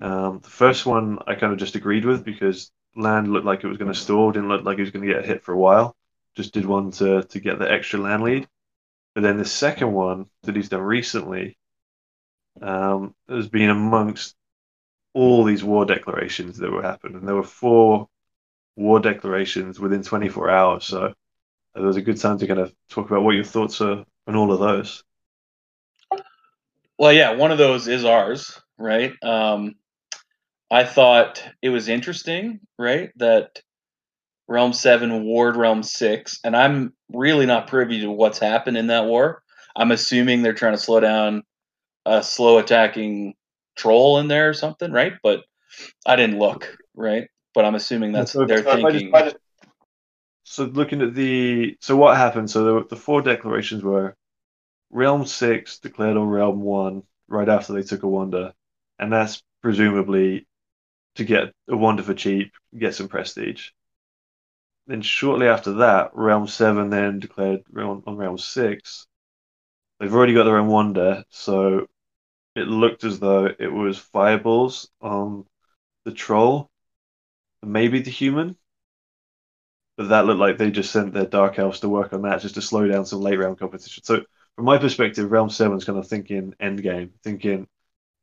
Um, 0.00 0.40
the 0.42 0.50
first 0.50 0.84
one 0.86 1.18
I 1.26 1.34
kind 1.34 1.52
of 1.52 1.58
just 1.58 1.74
agreed 1.74 2.04
with 2.04 2.24
because 2.24 2.70
land 2.94 3.32
looked 3.32 3.46
like 3.46 3.64
it 3.64 3.68
was 3.68 3.78
going 3.78 3.92
to 3.92 3.98
stall, 3.98 4.32
didn't 4.32 4.48
look 4.48 4.64
like 4.64 4.76
he 4.76 4.82
was 4.82 4.90
going 4.90 5.06
to 5.06 5.14
get 5.14 5.24
hit 5.24 5.42
for 5.42 5.52
a 5.52 5.58
while. 5.58 5.96
Just 6.34 6.52
did 6.52 6.66
one 6.66 6.90
to 6.92 7.22
to 7.22 7.40
get 7.40 7.58
the 7.58 7.70
extra 7.70 7.98
land 7.98 8.22
lead. 8.22 8.48
But 9.14 9.22
then 9.22 9.38
the 9.38 9.46
second 9.46 9.92
one 9.92 10.26
that 10.42 10.56
he's 10.56 10.68
done 10.68 10.82
recently 10.82 11.56
um, 12.60 13.14
has 13.28 13.48
been 13.48 13.70
amongst 13.70 14.34
all 15.14 15.44
these 15.44 15.64
war 15.64 15.86
declarations 15.86 16.58
that 16.58 16.70
were 16.70 16.82
happening. 16.82 17.24
There 17.24 17.34
were 17.34 17.42
four 17.42 18.08
war 18.76 19.00
declarations 19.00 19.80
within 19.80 20.02
24 20.02 20.50
hours. 20.50 20.84
So 20.84 21.14
it 21.74 21.80
was 21.80 21.96
a 21.96 22.02
good 22.02 22.20
time 22.20 22.38
to 22.38 22.46
kind 22.46 22.60
of 22.60 22.74
talk 22.90 23.10
about 23.10 23.22
what 23.22 23.34
your 23.34 23.44
thoughts 23.44 23.80
are 23.80 24.04
on 24.26 24.36
all 24.36 24.52
of 24.52 24.60
those. 24.60 25.02
Well, 26.98 27.12
yeah, 27.12 27.32
one 27.32 27.52
of 27.52 27.58
those 27.58 27.88
is 27.88 28.04
ours, 28.04 28.60
right? 28.78 29.12
Um, 29.22 29.74
I 30.70 30.84
thought 30.84 31.42
it 31.62 31.68
was 31.68 31.88
interesting, 31.88 32.60
right, 32.78 33.10
that 33.16 33.60
Realm 34.48 34.72
7 34.72 35.24
Ward 35.24 35.56
Realm 35.56 35.82
6, 35.82 36.40
and 36.44 36.56
I'm 36.56 36.94
really 37.12 37.46
not 37.46 37.66
privy 37.66 38.00
to 38.00 38.10
what's 38.10 38.38
happened 38.38 38.76
in 38.76 38.88
that 38.88 39.04
war. 39.04 39.42
I'm 39.74 39.92
assuming 39.92 40.42
they're 40.42 40.54
trying 40.54 40.74
to 40.74 40.78
slow 40.78 41.00
down 41.00 41.42
a 42.06 42.22
slow 42.22 42.58
attacking 42.58 43.34
troll 43.76 44.18
in 44.18 44.28
there 44.28 44.48
or 44.48 44.54
something, 44.54 44.90
right? 44.90 45.14
But 45.22 45.44
I 46.06 46.16
didn't 46.16 46.38
look, 46.38 46.76
right? 46.94 47.28
But 47.54 47.64
I'm 47.64 47.74
assuming 47.74 48.12
that's 48.12 48.32
so, 48.32 48.46
they're 48.46 48.62
so 48.62 48.74
thinking. 48.74 49.14
I 49.14 49.22
just, 49.22 49.26
I 49.26 49.30
just, 49.30 49.36
so 50.44 50.64
looking 50.64 51.02
at 51.02 51.14
the 51.14 51.76
so 51.80 51.96
what 51.96 52.16
happened? 52.16 52.50
So 52.50 52.64
the, 52.64 52.86
the 52.88 52.96
four 52.96 53.20
declarations 53.20 53.82
were 53.82 54.16
Realm 54.90 55.26
Six 55.26 55.78
declared 55.78 56.16
on 56.16 56.28
Realm 56.28 56.60
One 56.60 57.02
right 57.28 57.48
after 57.48 57.72
they 57.72 57.82
took 57.82 58.02
a 58.02 58.08
wonder, 58.08 58.54
and 58.98 59.12
that's 59.12 59.42
presumably 59.62 60.46
to 61.16 61.24
get 61.24 61.52
a 61.68 61.76
wonder 61.76 62.02
for 62.02 62.14
cheap, 62.14 62.52
get 62.78 62.94
some 62.94 63.08
prestige. 63.08 63.70
Then 64.86 65.02
shortly 65.02 65.48
after 65.48 65.72
that, 65.74 66.10
Realm 66.14 66.46
7 66.46 66.90
then 66.90 67.18
declared 67.18 67.64
on, 67.76 68.02
on 68.06 68.16
Realm 68.16 68.38
6. 68.38 69.06
They've 69.98 70.14
already 70.14 70.34
got 70.34 70.44
their 70.44 70.58
own 70.58 70.68
wonder, 70.68 71.24
so 71.30 71.86
it 72.54 72.68
looked 72.68 73.04
as 73.04 73.18
though 73.18 73.46
it 73.46 73.72
was 73.72 73.98
fireballs 73.98 74.88
on 75.00 75.46
the 76.04 76.12
troll, 76.12 76.70
maybe 77.62 78.00
the 78.00 78.10
human. 78.10 78.56
But 79.96 80.10
that 80.10 80.26
looked 80.26 80.40
like 80.40 80.58
they 80.58 80.70
just 80.70 80.92
sent 80.92 81.14
their 81.14 81.26
dark 81.26 81.58
elves 81.58 81.80
to 81.80 81.88
work 81.88 82.12
on 82.12 82.22
that 82.22 82.42
just 82.42 82.54
to 82.56 82.62
slow 82.62 82.86
down 82.86 83.06
some 83.06 83.20
late 83.20 83.38
round 83.38 83.58
competition. 83.58 84.04
So 84.04 84.24
from 84.56 84.64
my 84.64 84.78
perspective, 84.78 85.30
Realm 85.30 85.48
7's 85.48 85.84
kind 85.84 85.98
of 85.98 86.08
thinking 86.08 86.54
end 86.58 86.82
game, 86.82 87.12
thinking 87.22 87.68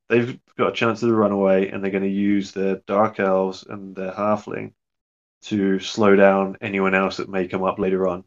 they've 0.10 0.38
got 0.58 0.69
a 0.69 0.76
chance 0.76 1.00
to 1.00 1.13
run 1.13 1.32
away 1.32 1.69
and 1.69 1.84
they're 1.84 1.91
going 1.91 2.04
to 2.04 2.10
use 2.10 2.52
their 2.52 2.82
dark 2.88 3.19
elves 3.19 3.63
and 3.67 3.96
their 3.96 4.12
halfling 4.12 4.74
to 5.43 5.80
slow 5.80 6.15
down 6.15 6.58
anyone 6.62 6.96
else 6.96 7.17
that 7.17 7.30
may 7.30 7.48
come 7.48 7.63
up 7.63 7.78
later 7.78 8.08
on. 8.08 8.24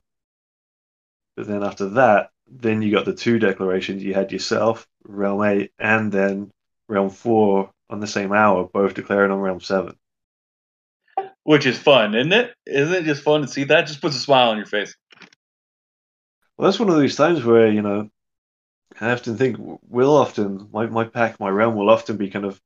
But 1.37 1.49
then 1.49 1.63
after 1.63 1.91
that, 1.91 2.31
then 2.49 2.81
you 2.81 2.93
got 2.93 3.05
the 3.05 3.15
two 3.15 3.39
declarations. 3.39 4.03
You 4.03 4.15
had 4.15 4.33
yourself, 4.33 4.87
Realm 5.05 5.43
8, 5.43 5.73
and 5.79 6.13
then 6.13 6.53
Realm 6.89 7.11
4 7.11 7.71
on 7.91 8.01
the 8.01 8.07
same 8.07 8.33
hour, 8.33 8.65
both 8.65 8.95
declaring 8.95 9.33
on 9.33 9.41
Realm 9.41 9.61
7. 9.61 9.97
Which 11.43 11.67
is 11.67 11.79
fun, 11.79 12.15
isn't 12.15 12.33
it? 12.33 12.55
Isn't 12.67 12.95
it 12.95 13.05
just 13.05 13.23
fun 13.23 13.43
to 13.43 13.49
see 13.49 13.65
that? 13.65 13.87
Just 13.87 14.01
puts 14.01 14.17
a 14.17 14.21
smile 14.21 14.51
on 14.51 14.57
your 14.57 14.67
face. 14.67 14.97
Well, 16.59 16.67
that's 16.71 16.79
one 16.79 16.91
of 16.91 17.01
these 17.01 17.17
times 17.17 17.43
where, 17.45 17.69
you 17.73 17.81
know, 17.81 18.11
I 19.01 19.13
often 19.13 19.37
think 19.39 19.59
we'll 19.89 20.17
often, 20.17 20.69
my, 20.73 20.87
my 20.87 21.05
pack, 21.05 21.41
my 21.41 21.51
realm 21.51 21.77
will 21.77 21.91
often 21.91 22.17
be 22.19 22.31
kind 22.31 22.45
of, 22.47 22.61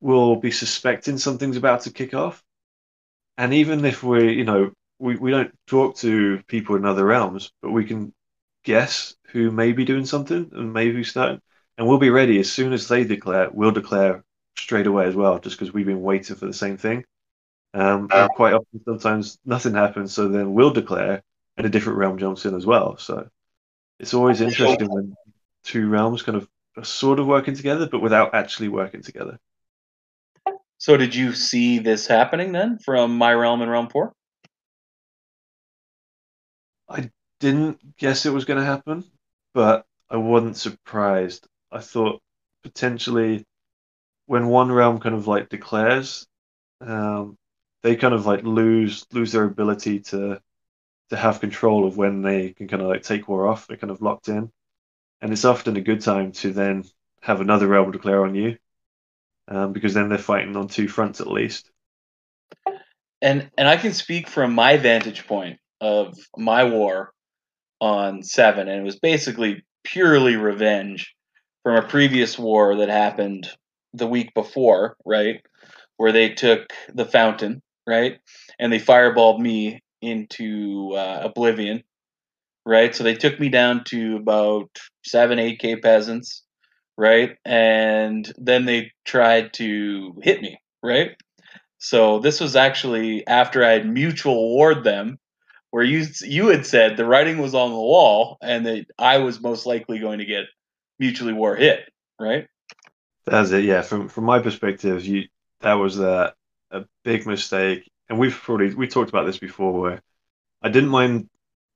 will 0.00 0.36
be 0.36 0.50
suspecting 0.50 1.18
something's 1.18 1.56
about 1.56 1.82
to 1.82 1.92
kick 1.92 2.14
off 2.14 2.42
and 3.38 3.54
even 3.54 3.84
if 3.84 4.02
we, 4.02 4.32
you 4.34 4.44
know, 4.44 4.72
we, 4.98 5.16
we 5.16 5.30
don't 5.30 5.52
talk 5.66 5.96
to 5.98 6.42
people 6.48 6.76
in 6.76 6.84
other 6.86 7.04
realms, 7.04 7.52
but 7.62 7.70
we 7.72 7.84
can 7.84 8.12
guess 8.64 9.16
who 9.28 9.50
may 9.50 9.72
be 9.72 9.84
doing 9.84 10.06
something 10.06 10.50
and 10.54 10.72
maybe 10.72 11.04
starting, 11.04 11.40
and 11.78 11.86
we'll 11.88 11.98
be 11.98 12.10
ready 12.10 12.38
as 12.40 12.52
soon 12.52 12.72
as 12.72 12.88
they 12.88 13.04
declare. 13.04 13.50
We'll 13.50 13.72
declare 13.72 14.24
straight 14.56 14.86
away 14.86 15.06
as 15.06 15.16
well, 15.16 15.38
just 15.38 15.58
because 15.58 15.74
we've 15.74 15.86
been 15.86 16.02
waiting 16.02 16.36
for 16.36 16.46
the 16.46 16.52
same 16.54 16.76
thing. 16.76 17.04
Um, 17.74 18.12
and 18.14 18.32
quite 18.32 18.54
often, 18.54 18.82
sometimes 18.84 19.38
nothing 19.44 19.74
happens, 19.74 20.12
so 20.14 20.28
then 20.28 20.54
we'll 20.54 20.72
declare, 20.72 21.22
and 21.60 21.66
a 21.66 21.70
different 21.70 21.98
realm 21.98 22.16
jumps 22.16 22.46
in 22.46 22.54
as 22.54 22.64
well. 22.64 22.96
So 22.96 23.28
it's 23.98 24.14
always 24.14 24.40
interesting 24.40 24.88
when 24.88 25.14
two 25.62 25.90
realms 25.90 26.22
kind 26.22 26.38
of 26.38 26.48
are 26.78 26.84
sort 26.84 27.18
of 27.18 27.26
working 27.26 27.54
together, 27.54 27.86
but 27.86 28.00
without 28.00 28.34
actually 28.34 28.68
working 28.68 29.02
together. 29.02 29.38
So 30.78 30.96
did 30.96 31.14
you 31.14 31.34
see 31.34 31.78
this 31.78 32.06
happening 32.06 32.52
then 32.52 32.78
from 32.78 33.18
my 33.18 33.34
realm 33.34 33.60
and 33.60 33.70
realm 33.70 33.90
four? 33.90 34.14
I 36.88 37.10
didn't 37.40 37.98
guess 37.98 38.24
it 38.24 38.32
was 38.32 38.46
going 38.46 38.58
to 38.58 38.64
happen, 38.64 39.04
but 39.52 39.84
I 40.08 40.16
wasn't 40.16 40.56
surprised. 40.56 41.46
I 41.70 41.80
thought 41.80 42.22
potentially 42.62 43.44
when 44.24 44.48
one 44.48 44.72
realm 44.72 44.98
kind 44.98 45.14
of 45.14 45.26
like 45.26 45.50
declares, 45.50 46.26
um, 46.80 47.36
they 47.82 47.96
kind 47.96 48.14
of 48.14 48.24
like 48.24 48.44
lose 48.44 49.04
lose 49.12 49.32
their 49.32 49.44
ability 49.44 50.00
to 50.00 50.40
to 51.10 51.16
have 51.16 51.40
control 51.40 51.86
of 51.86 51.96
when 51.96 52.22
they 52.22 52.50
can 52.50 52.68
kind 52.68 52.82
of 52.82 52.88
like 52.88 53.02
take 53.02 53.28
war 53.28 53.46
off. 53.46 53.66
They're 53.66 53.76
kind 53.76 53.90
of 53.90 54.02
locked 54.02 54.28
in, 54.28 54.50
and 55.20 55.32
it's 55.32 55.44
often 55.44 55.76
a 55.76 55.80
good 55.80 56.00
time 56.00 56.32
to 56.32 56.52
then 56.52 56.84
have 57.22 57.40
another 57.40 57.66
rebel 57.66 57.90
declare 57.90 58.24
on 58.24 58.34
you 58.34 58.56
um, 59.48 59.72
because 59.72 59.94
then 59.94 60.08
they're 60.08 60.18
fighting 60.18 60.56
on 60.56 60.68
two 60.68 60.88
fronts 60.88 61.20
at 61.20 61.26
least. 61.26 61.70
and 63.22 63.50
and 63.58 63.68
I 63.68 63.76
can 63.76 63.92
speak 63.92 64.28
from 64.28 64.54
my 64.54 64.76
vantage 64.76 65.26
point 65.26 65.58
of 65.80 66.16
my 66.36 66.64
war 66.64 67.12
on 67.80 68.22
seven, 68.22 68.68
and 68.68 68.80
it 68.80 68.84
was 68.84 68.98
basically 68.98 69.64
purely 69.84 70.36
revenge 70.36 71.14
from 71.62 71.76
a 71.76 71.86
previous 71.88 72.38
war 72.38 72.76
that 72.76 72.88
happened 72.88 73.48
the 73.94 74.06
week 74.06 74.32
before, 74.34 74.96
right? 75.04 75.42
Where 75.96 76.12
they 76.12 76.30
took 76.30 76.72
the 76.92 77.04
fountain, 77.04 77.62
right? 77.86 78.18
And 78.58 78.72
they 78.72 78.78
fireballed 78.78 79.40
me 79.40 79.80
into 80.00 80.92
uh, 80.94 81.20
oblivion, 81.24 81.82
right? 82.64 82.94
So 82.94 83.04
they 83.04 83.14
took 83.14 83.38
me 83.38 83.48
down 83.48 83.84
to 83.84 84.16
about 84.16 84.70
seven, 85.04 85.38
eight 85.38 85.58
K 85.58 85.76
peasants, 85.76 86.42
right? 86.96 87.36
And 87.44 88.30
then 88.38 88.64
they 88.64 88.92
tried 89.04 89.52
to 89.54 90.14
hit 90.22 90.42
me, 90.42 90.60
right? 90.82 91.16
So 91.78 92.18
this 92.18 92.40
was 92.40 92.56
actually 92.56 93.26
after 93.26 93.64
I 93.64 93.72
had 93.72 93.88
mutual 93.88 94.54
warred 94.54 94.84
them, 94.84 95.18
where 95.70 95.84
you 95.84 96.06
you 96.22 96.48
had 96.48 96.66
said 96.66 96.96
the 96.96 97.06
writing 97.06 97.38
was 97.38 97.54
on 97.54 97.70
the 97.70 97.76
wall 97.76 98.36
and 98.42 98.66
that 98.66 98.86
I 98.98 99.18
was 99.18 99.40
most 99.40 99.66
likely 99.66 99.98
going 99.98 100.18
to 100.18 100.24
get 100.24 100.44
mutually 100.98 101.32
war 101.32 101.56
hit, 101.56 101.80
right? 102.18 102.46
That's 103.24 103.50
it. 103.52 103.64
Yeah, 103.64 103.82
from 103.82 104.08
from 104.08 104.24
my 104.24 104.40
perspective, 104.40 105.04
you 105.04 105.24
that 105.60 105.74
was 105.74 105.98
a 105.98 106.34
a 106.70 106.84
big 107.04 107.26
mistake, 107.26 107.89
and 108.10 108.18
we've 108.18 108.34
probably 108.34 108.74
we 108.74 108.88
talked 108.88 109.08
about 109.08 109.24
this 109.24 109.38
before. 109.38 109.80
Where 109.80 110.02
I 110.60 110.68
didn't 110.68 110.90
mind 110.90 111.30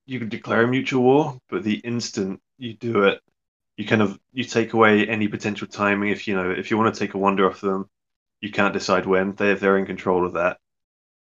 you 0.04 0.18
could 0.18 0.28
declare 0.28 0.62
a 0.62 0.68
mutual 0.68 1.02
war, 1.02 1.38
but 1.48 1.62
the 1.62 1.76
instant 1.76 2.40
you 2.58 2.74
do 2.74 3.04
it, 3.04 3.20
you 3.76 3.86
kind 3.86 4.02
of 4.02 4.18
you 4.32 4.44
take 4.44 4.74
away 4.74 5.06
any 5.06 5.28
potential 5.28 5.68
timing. 5.68 6.10
If 6.10 6.28
you 6.28 6.34
know 6.34 6.50
if 6.50 6.70
you 6.70 6.76
want 6.76 6.92
to 6.92 6.98
take 6.98 7.14
a 7.14 7.18
wonder 7.18 7.48
off 7.48 7.60
them, 7.60 7.88
you 8.40 8.50
can't 8.50 8.74
decide 8.74 9.06
when 9.06 9.34
they 9.36 9.54
they're 9.54 9.78
in 9.78 9.86
control 9.86 10.26
of 10.26 10.34
that, 10.34 10.58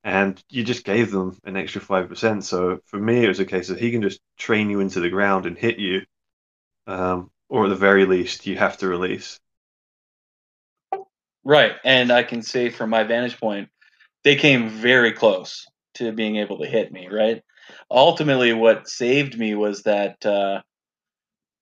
and 0.04 0.44
you 0.50 0.64
just 0.64 0.84
gave 0.84 1.12
them 1.12 1.38
an 1.46 1.56
extra 1.56 1.80
five 1.80 2.10
percent. 2.10 2.44
So 2.44 2.80
for 2.88 2.98
me, 2.98 3.24
it 3.24 3.30
was 3.30 3.40
a 3.40 3.46
case 3.46 3.70
of 3.70 3.80
he 3.80 3.92
can 3.92 4.02
just 4.02 4.20
train 4.38 4.70
you 4.70 4.80
into 4.80 5.00
the 5.00 5.10
ground 5.10 5.46
and 5.46 5.58
hit 5.58 5.78
you, 5.78 6.02
um, 6.88 7.30
or 7.50 7.66
at 7.66 7.70
the 7.70 7.76
very 7.76 8.06
least, 8.06 8.48
you 8.48 8.58
have 8.58 8.78
to 8.80 8.88
release. 8.88 9.40
Right. 11.46 11.74
And 11.84 12.12
I 12.12 12.24
can 12.24 12.42
say 12.42 12.70
from 12.70 12.90
my 12.90 13.04
vantage 13.04 13.38
point, 13.38 13.70
they 14.24 14.36
came 14.36 14.70
very 14.70 15.12
close 15.12 15.66
to 15.96 16.12
being 16.12 16.38
able 16.38 16.60
to 16.60 16.66
hit 16.66 16.92
me, 16.92 17.08
right? 17.12 17.42
Ultimately, 17.90 18.54
what 18.54 18.88
saved 18.88 19.38
me 19.38 19.56
was 19.56 19.84
that 19.84 20.26
uh, 20.26 20.62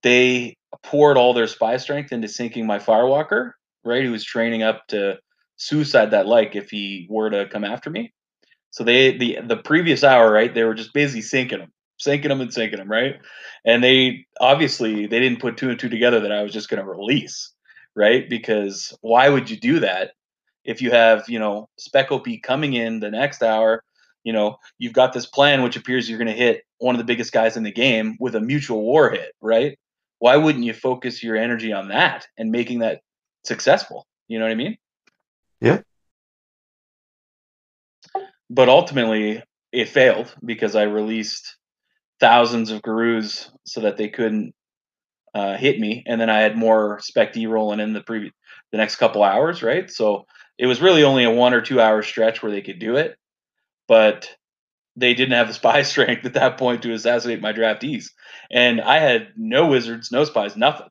they 0.03 0.57
poured 0.83 1.17
all 1.17 1.33
their 1.33 1.47
spy 1.47 1.77
strength 1.77 2.11
into 2.11 2.27
sinking 2.27 2.65
my 2.65 2.79
firewalker, 2.79 3.51
right? 3.83 4.03
Who 4.03 4.11
was 4.11 4.23
training 4.23 4.63
up 4.63 4.87
to 4.87 5.17
suicide 5.57 6.11
that 6.11 6.27
like 6.27 6.55
if 6.55 6.69
he 6.69 7.07
were 7.09 7.29
to 7.29 7.47
come 7.47 7.63
after 7.63 7.89
me. 7.89 8.13
So 8.71 8.83
they 8.83 9.17
the 9.17 9.39
the 9.45 9.57
previous 9.57 10.03
hour, 10.03 10.31
right? 10.31 10.53
They 10.53 10.63
were 10.63 10.73
just 10.73 10.93
busy 10.93 11.21
sinking 11.21 11.59
him, 11.59 11.71
sinking 11.99 12.31
him 12.31 12.41
and 12.41 12.53
sinking 12.53 12.79
him, 12.79 12.89
right? 12.89 13.15
And 13.65 13.83
they 13.83 14.25
obviously 14.39 15.07
they 15.07 15.19
didn't 15.19 15.41
put 15.41 15.57
two 15.57 15.69
and 15.69 15.79
two 15.79 15.89
together 15.89 16.21
that 16.21 16.31
I 16.31 16.41
was 16.41 16.53
just 16.53 16.69
going 16.69 16.81
to 16.81 16.89
release 16.89 17.53
right? 17.95 18.29
Because 18.29 18.97
why 19.01 19.29
would 19.29 19.49
you 19.49 19.57
do 19.57 19.79
that 19.79 20.11
if 20.63 20.81
you 20.81 20.91
have, 20.91 21.27
you 21.27 21.39
know, 21.39 21.69
Spec 21.77 22.11
OP 22.11 22.27
coming 22.43 22.73
in 22.73 22.99
the 22.99 23.11
next 23.11 23.41
hour? 23.43 23.83
You 24.23 24.33
know, 24.33 24.57
you've 24.77 24.93
got 24.93 25.13
this 25.13 25.25
plan 25.25 25.63
which 25.63 25.75
appears 25.75 26.07
you're 26.07 26.19
going 26.19 26.27
to 26.27 26.33
hit 26.33 26.63
one 26.77 26.93
of 26.93 26.99
the 26.99 27.05
biggest 27.05 27.31
guys 27.31 27.57
in 27.57 27.63
the 27.63 27.71
game 27.71 28.17
with 28.19 28.35
a 28.35 28.41
mutual 28.41 28.81
war 28.81 29.09
hit, 29.09 29.33
right? 29.41 29.77
Why 30.19 30.37
wouldn't 30.37 30.63
you 30.63 30.73
focus 30.73 31.23
your 31.23 31.35
energy 31.35 31.73
on 31.73 31.87
that 31.87 32.27
and 32.37 32.51
making 32.51 32.79
that 32.79 33.01
successful? 33.43 34.05
You 34.27 34.37
know 34.37 34.45
what 34.45 34.51
I 34.51 34.55
mean? 34.55 34.77
Yeah. 35.59 35.79
But 38.49 38.69
ultimately, 38.69 39.41
it 39.71 39.89
failed 39.89 40.35
because 40.43 40.75
I 40.75 40.83
released 40.83 41.57
thousands 42.19 42.69
of 42.69 42.81
gurus 42.81 43.49
so 43.65 43.81
that 43.81 43.97
they 43.97 44.09
couldn't 44.09 44.53
uh, 45.33 45.55
hit 45.55 45.79
me, 45.79 46.03
and 46.05 46.19
then 46.19 46.29
I 46.29 46.41
had 46.41 46.57
more 46.57 46.99
Spec 47.01 47.33
D 47.33 47.47
rolling 47.47 47.79
in 47.79 47.93
the 47.93 48.01
previous 48.01 48.33
the 48.71 48.77
next 48.77 48.97
couple 48.97 49.23
hours, 49.23 49.61
right? 49.61 49.89
So 49.89 50.25
it 50.61 50.67
was 50.67 50.79
really 50.79 51.03
only 51.03 51.23
a 51.23 51.31
one 51.31 51.55
or 51.55 51.61
two 51.61 51.81
hour 51.81 52.03
stretch 52.03 52.43
where 52.43 52.51
they 52.51 52.61
could 52.61 52.77
do 52.77 52.95
it, 52.95 53.17
but 53.87 54.29
they 54.95 55.15
didn't 55.15 55.33
have 55.33 55.47
the 55.47 55.53
spy 55.61 55.81
strength 55.81 56.23
at 56.23 56.35
that 56.35 56.59
point 56.59 56.83
to 56.83 56.93
assassinate 56.93 57.41
my 57.41 57.51
draftees, 57.51 58.11
and 58.51 58.79
I 58.79 58.99
had 58.99 59.29
no 59.35 59.65
wizards, 59.67 60.11
no 60.11 60.23
spies, 60.23 60.55
nothing. 60.55 60.87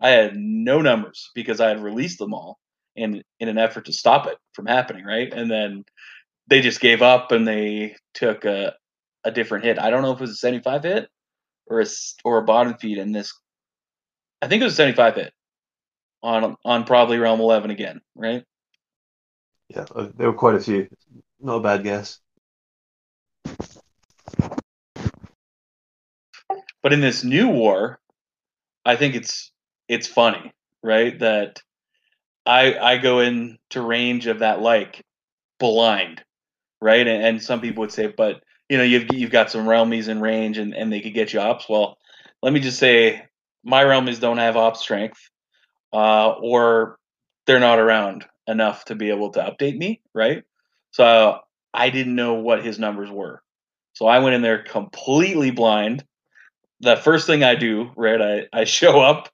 I 0.00 0.08
had 0.08 0.36
no 0.36 0.80
numbers 0.80 1.30
because 1.34 1.60
I 1.60 1.68
had 1.68 1.82
released 1.82 2.18
them 2.18 2.32
all 2.32 2.58
in 2.96 3.22
in 3.38 3.48
an 3.48 3.58
effort 3.58 3.84
to 3.86 3.92
stop 3.92 4.26
it 4.26 4.38
from 4.54 4.64
happening, 4.64 5.04
right? 5.04 5.30
And 5.32 5.50
then 5.50 5.84
they 6.48 6.62
just 6.62 6.80
gave 6.80 7.02
up 7.02 7.30
and 7.30 7.46
they 7.46 7.96
took 8.14 8.46
a 8.46 8.74
a 9.24 9.30
different 9.30 9.64
hit. 9.66 9.78
I 9.78 9.90
don't 9.90 10.00
know 10.00 10.12
if 10.12 10.18
it 10.18 10.22
was 10.22 10.30
a 10.30 10.36
75 10.36 10.82
hit 10.84 11.10
or 11.66 11.82
a 11.82 11.86
or 12.24 12.38
a 12.38 12.44
bottom 12.44 12.74
feed 12.78 12.96
in 12.96 13.12
this 13.12 13.34
I 14.40 14.48
think 14.48 14.62
it 14.62 14.64
was 14.64 14.72
a 14.72 14.76
75 14.76 15.16
hit 15.16 15.32
on 16.22 16.56
on 16.64 16.84
probably 16.84 17.18
Realm 17.18 17.40
11 17.40 17.70
again, 17.70 18.00
right? 18.16 18.44
Yeah, 19.70 19.86
uh, 19.94 20.08
there 20.16 20.26
were 20.30 20.36
quite 20.36 20.56
a 20.56 20.60
few. 20.60 20.88
Not 21.40 21.56
a 21.56 21.60
bad 21.60 21.84
guess. 21.84 22.20
But 26.82 26.92
in 26.92 27.00
this 27.00 27.22
new 27.22 27.48
war, 27.48 28.00
I 28.84 28.96
think 28.96 29.14
it's 29.14 29.52
it's 29.88 30.06
funny, 30.06 30.52
right? 30.82 31.18
That 31.20 31.62
I 32.46 32.78
I 32.78 32.98
go 32.98 33.20
into 33.20 33.82
range 33.82 34.26
of 34.26 34.40
that 34.40 34.60
like 34.60 35.04
blind, 35.58 36.22
right? 36.80 37.06
And, 37.06 37.24
and 37.24 37.42
some 37.42 37.60
people 37.60 37.82
would 37.82 37.92
say, 37.92 38.08
but 38.08 38.42
you 38.68 38.78
know, 38.78 38.84
you've 38.84 39.12
you've 39.12 39.30
got 39.32 39.50
some 39.50 39.66
realmies 39.66 40.08
in 40.08 40.20
range 40.20 40.58
and, 40.58 40.74
and 40.74 40.92
they 40.92 41.00
could 41.00 41.14
get 41.14 41.32
you 41.32 41.40
ops. 41.40 41.68
Well, 41.68 41.98
let 42.42 42.52
me 42.52 42.60
just 42.60 42.78
say 42.78 43.24
my 43.64 43.84
realmies 43.84 44.20
don't 44.20 44.38
have 44.38 44.56
op 44.56 44.76
strength, 44.76 45.20
uh, 45.92 46.30
or 46.32 46.98
they're 47.46 47.60
not 47.60 47.78
around 47.78 48.26
enough 48.50 48.84
to 48.86 48.94
be 48.94 49.10
able 49.10 49.30
to 49.32 49.40
update 49.40 49.76
me, 49.76 50.00
right? 50.14 50.44
So 50.92 51.38
I 51.72 51.90
didn't 51.90 52.16
know 52.16 52.34
what 52.34 52.64
his 52.64 52.78
numbers 52.78 53.10
were. 53.10 53.42
So 53.94 54.06
I 54.06 54.18
went 54.18 54.34
in 54.34 54.42
there 54.42 54.62
completely 54.62 55.50
blind. 55.50 56.04
The 56.80 56.96
first 56.96 57.26
thing 57.26 57.44
I 57.44 57.54
do, 57.54 57.90
right, 57.96 58.48
I, 58.52 58.60
I 58.60 58.64
show 58.64 59.00
up, 59.10 59.28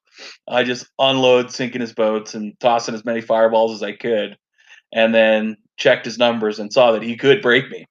I 0.48 0.64
just 0.64 0.86
unload 0.98 1.52
sinking 1.52 1.80
his 1.80 1.92
boats 1.92 2.34
and 2.34 2.58
tossing 2.60 2.94
as 2.94 3.04
many 3.04 3.20
fireballs 3.20 3.72
as 3.74 3.82
I 3.82 3.92
could, 3.92 4.36
and 4.92 5.14
then 5.14 5.56
checked 5.76 6.06
his 6.06 6.18
numbers 6.18 6.58
and 6.58 6.72
saw 6.72 6.92
that 6.92 7.02
he 7.02 7.16
could 7.16 7.42
break 7.42 7.70
me, 7.70 7.86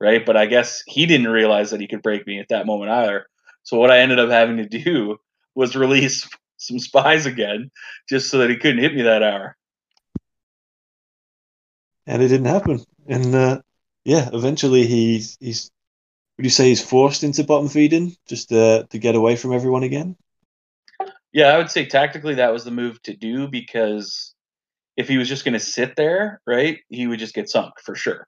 right? 0.00 0.24
But 0.24 0.36
I 0.36 0.46
guess 0.46 0.82
he 0.86 1.06
didn't 1.06 1.28
realize 1.28 1.70
that 1.70 1.80
he 1.80 1.88
could 1.88 2.02
break 2.02 2.26
me 2.26 2.38
at 2.38 2.48
that 2.50 2.66
moment 2.66 2.90
either. 2.90 3.26
So 3.62 3.78
what 3.78 3.90
I 3.90 3.98
ended 4.00 4.18
up 4.18 4.30
having 4.30 4.58
to 4.58 4.66
do 4.66 5.16
was 5.54 5.76
release 5.76 6.28
some 6.58 6.78
spies 6.78 7.24
again, 7.26 7.70
just 8.08 8.30
so 8.30 8.38
that 8.38 8.50
he 8.50 8.56
couldn't 8.56 8.82
hit 8.82 8.94
me 8.94 9.02
that 9.02 9.22
hour. 9.22 9.56
And 12.10 12.22
it 12.22 12.28
didn't 12.28 12.46
happen. 12.46 12.84
And 13.06 13.34
uh, 13.34 13.62
yeah, 14.04 14.28
eventually 14.32 14.86
he's 14.86 15.36
he's. 15.40 15.70
Would 16.36 16.44
you 16.44 16.50
say 16.50 16.68
he's 16.68 16.82
forced 16.82 17.22
into 17.22 17.44
bottom 17.44 17.68
feeding 17.68 18.16
just 18.26 18.50
uh, 18.50 18.84
to 18.90 18.98
get 18.98 19.14
away 19.14 19.36
from 19.36 19.52
everyone 19.52 19.82
again? 19.82 20.16
Yeah, 21.32 21.48
I 21.48 21.58
would 21.58 21.70
say 21.70 21.84
tactically 21.84 22.36
that 22.36 22.52
was 22.52 22.64
the 22.64 22.70
move 22.70 23.00
to 23.02 23.14
do 23.14 23.46
because 23.46 24.34
if 24.96 25.06
he 25.06 25.18
was 25.18 25.28
just 25.28 25.44
going 25.44 25.52
to 25.52 25.60
sit 25.60 25.96
there, 25.96 26.40
right, 26.46 26.78
he 26.88 27.06
would 27.06 27.18
just 27.18 27.34
get 27.34 27.50
sunk 27.50 27.74
for 27.84 27.94
sure. 27.94 28.26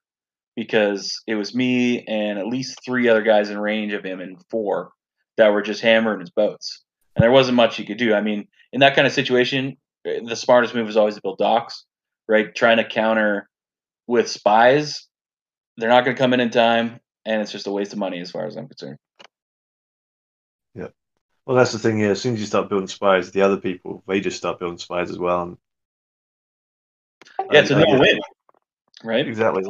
Because 0.55 1.23
it 1.27 1.37
was 1.37 1.55
me 1.55 2.05
and 2.05 2.39
at 2.39 2.47
least 2.47 2.79
three 2.85 3.09
other 3.09 3.23
guys 3.23 3.49
in 3.49 3.59
range 3.59 3.95
of 3.95 4.05
him 4.05 4.21
and 4.21 4.37
four 4.51 4.93
that 5.39 5.49
were 5.49 5.63
just 5.63 5.81
hammering 5.81 6.21
his 6.21 6.31
boats 6.31 6.83
and 7.17 7.23
there 7.23 7.31
wasn't 7.31 7.57
much 7.57 7.77
he 7.77 7.85
could 7.85 7.99
do. 7.99 8.15
I 8.15 8.21
mean, 8.21 8.49
in 8.73 8.81
that 8.81 8.95
kind 8.95 9.07
of 9.07 9.13
situation, 9.13 9.77
the 10.05 10.37
smartest 10.37 10.75
move 10.75 10.89
is 10.89 10.97
always 10.97 11.15
to 11.17 11.21
build 11.23 11.39
docks, 11.39 11.85
right? 12.29 12.55
Trying 12.55 12.79
to 12.79 12.85
counter 12.85 13.49
with 14.07 14.29
spies, 14.29 15.07
they're 15.77 15.89
not 15.89 16.05
going 16.05 16.17
to 16.17 16.21
come 16.21 16.33
in 16.35 16.41
in 16.41 16.51
time, 16.51 17.01
and 17.25 17.41
it's 17.41 17.53
just 17.53 17.67
a 17.67 17.71
waste 17.71 17.93
of 17.93 17.99
money 17.99 18.21
as 18.21 18.31
far 18.31 18.47
as 18.47 18.57
I'm 18.57 18.69
concerned. 18.69 18.99
Yeah. 20.75 20.89
Well, 21.47 21.57
that's 21.57 21.73
the 21.73 21.79
thing. 21.79 21.99
Yeah, 21.99 22.09
as 22.09 22.21
soon 22.21 22.35
as 22.35 22.41
you 22.41 22.47
start 22.47 22.69
building 22.69 22.89
spies, 22.89 23.31
the 23.31 23.43
other 23.43 23.57
people 23.57 24.03
they 24.07 24.21
just 24.21 24.37
start 24.37 24.59
building 24.59 24.79
spies 24.79 25.11
as 25.11 25.19
well. 25.19 25.43
And, 25.43 25.57
yeah, 27.51 27.61
it's 27.61 27.71
a 27.71 27.79
no 27.79 27.99
win, 27.99 28.21
right? 29.05 29.27
Exactly. 29.27 29.65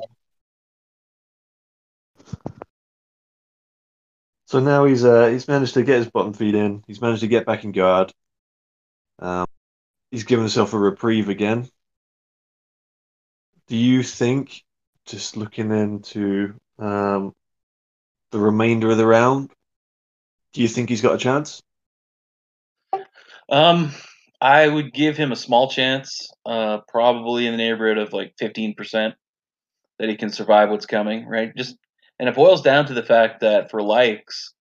So 4.47 4.61
now 4.61 4.85
he's 4.85 5.05
uh, 5.05 5.29
he's 5.29 5.49
managed 5.49 5.75
to 5.75 5.83
get 5.83 5.99
his 5.99 6.11
bottom 6.11 6.35
feed 6.35 6.55
in. 6.55 6.85
He's 6.87 7.01
managed 7.01 7.23
to 7.23 7.29
get 7.29 7.47
back 7.47 7.65
in 7.65 7.73
guard. 7.73 8.13
Um, 9.19 9.47
he's 10.11 10.25
given 10.25 10.45
himself 10.45 10.75
a 10.75 10.79
reprieve 10.79 11.31
again. 11.31 11.69
Do 13.69 13.77
you 13.77 14.03
think, 14.03 14.63
just 15.07 15.37
looking 15.37 15.71
into 15.71 16.55
um, 16.79 17.35
the 18.31 18.39
remainder 18.39 18.91
of 18.91 18.99
the 18.99 19.07
round, 19.07 19.51
do 20.53 20.63
you 20.63 20.69
think 20.69 20.89
he's 20.89 21.01
got 21.01 21.15
a 21.15 21.19
chance? 21.19 21.63
Um, 23.49 23.93
I 24.41 24.67
would 24.67 24.93
give 24.93 25.17
him 25.17 25.33
a 25.33 25.37
small 25.37 25.71
chance, 25.71 26.31
uh, 26.45 26.79
probably 26.89 27.47
in 27.47 27.53
the 27.53 27.59
neighborhood 27.59 27.99
of 27.99 28.13
like 28.13 28.35
fifteen 28.39 28.75
percent 28.75 29.15
that 29.99 30.09
he 30.09 30.17
can 30.17 30.31
survive 30.31 30.71
what's 30.71 30.87
coming, 30.87 31.27
right? 31.27 31.55
Just 31.57 31.77
and 32.19 32.29
it 32.29 32.35
boils 32.35 32.63
down 32.63 32.87
to 32.87 32.95
the 32.95 33.03
fact 33.03 33.41
that 33.41 33.71
for 33.71 33.83
likes, 33.83 34.53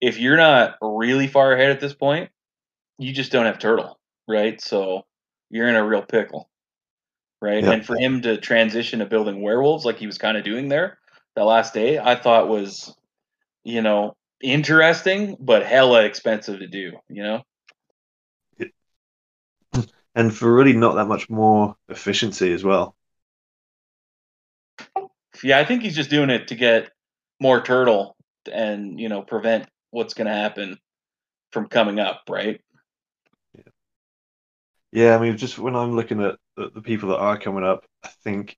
if 0.00 0.18
you're 0.18 0.36
not 0.36 0.76
really 0.80 1.26
far 1.26 1.52
ahead 1.52 1.70
at 1.70 1.80
this 1.80 1.94
point, 1.94 2.30
you 2.98 3.12
just 3.12 3.32
don't 3.32 3.46
have 3.46 3.58
turtle, 3.58 3.98
right? 4.26 4.60
So 4.60 5.02
you're 5.50 5.68
in 5.68 5.76
a 5.76 5.86
real 5.86 6.02
pickle, 6.02 6.48
right? 7.40 7.62
And 7.64 7.84
for 7.84 7.96
him 7.96 8.22
to 8.22 8.38
transition 8.38 9.00
to 9.00 9.06
building 9.06 9.42
werewolves 9.42 9.84
like 9.84 9.98
he 9.98 10.06
was 10.06 10.18
kind 10.18 10.36
of 10.36 10.44
doing 10.44 10.68
there 10.68 10.98
that 11.34 11.44
last 11.44 11.74
day, 11.74 11.98
I 11.98 12.16
thought 12.16 12.48
was, 12.48 12.94
you 13.64 13.82
know, 13.82 14.16
interesting, 14.42 15.36
but 15.38 15.64
hella 15.64 16.04
expensive 16.04 16.58
to 16.60 16.66
do, 16.66 16.92
you 17.08 17.22
know? 17.22 17.42
And 20.14 20.34
for 20.34 20.50
really 20.50 20.72
not 20.72 20.94
that 20.94 21.08
much 21.08 21.28
more 21.28 21.76
efficiency 21.90 22.50
as 22.54 22.64
well. 22.64 22.96
Yeah, 25.42 25.58
I 25.58 25.66
think 25.66 25.82
he's 25.82 25.94
just 25.94 26.08
doing 26.08 26.30
it 26.30 26.48
to 26.48 26.54
get 26.54 26.90
more 27.38 27.60
turtle 27.60 28.16
and, 28.50 28.98
you 28.98 29.10
know, 29.10 29.20
prevent 29.20 29.68
what's 29.90 30.14
going 30.14 30.26
to 30.26 30.32
happen 30.32 30.78
from 31.52 31.68
coming 31.68 32.00
up, 32.00 32.22
right? 32.30 32.62
Yeah, 34.90 35.14
I 35.14 35.20
mean, 35.20 35.36
just 35.36 35.58
when 35.58 35.76
I'm 35.76 35.94
looking 35.94 36.22
at 36.22 36.38
the, 36.56 36.70
the 36.74 36.82
people 36.82 37.10
that 37.10 37.18
are 37.18 37.38
coming 37.38 37.64
up, 37.64 37.84
I 38.02 38.08
think 38.24 38.56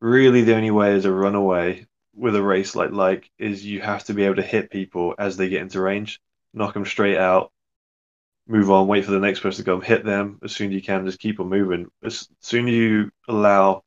really 0.00 0.42
the 0.42 0.54
only 0.56 0.70
way 0.70 0.94
as 0.94 1.04
a 1.04 1.12
runaway 1.12 1.86
with 2.14 2.36
a 2.36 2.42
race 2.42 2.74
like 2.76 2.92
like 2.92 3.30
is 3.38 3.64
you 3.64 3.80
have 3.80 4.04
to 4.04 4.14
be 4.14 4.24
able 4.24 4.36
to 4.36 4.42
hit 4.42 4.70
people 4.70 5.14
as 5.18 5.36
they 5.36 5.48
get 5.48 5.62
into 5.62 5.80
range, 5.80 6.20
knock 6.52 6.74
them 6.74 6.86
straight 6.86 7.18
out, 7.18 7.52
move 8.46 8.70
on, 8.70 8.86
wait 8.86 9.04
for 9.04 9.10
the 9.12 9.18
next 9.18 9.40
person 9.40 9.64
to 9.64 9.70
come, 9.70 9.80
hit 9.80 10.04
them 10.04 10.38
as 10.42 10.52
soon 10.54 10.68
as 10.68 10.74
you 10.74 10.82
can, 10.82 11.06
just 11.06 11.18
keep 11.18 11.40
on 11.40 11.48
moving. 11.48 11.90
As 12.02 12.28
soon 12.40 12.68
as 12.68 12.74
you 12.74 13.10
allow 13.28 13.82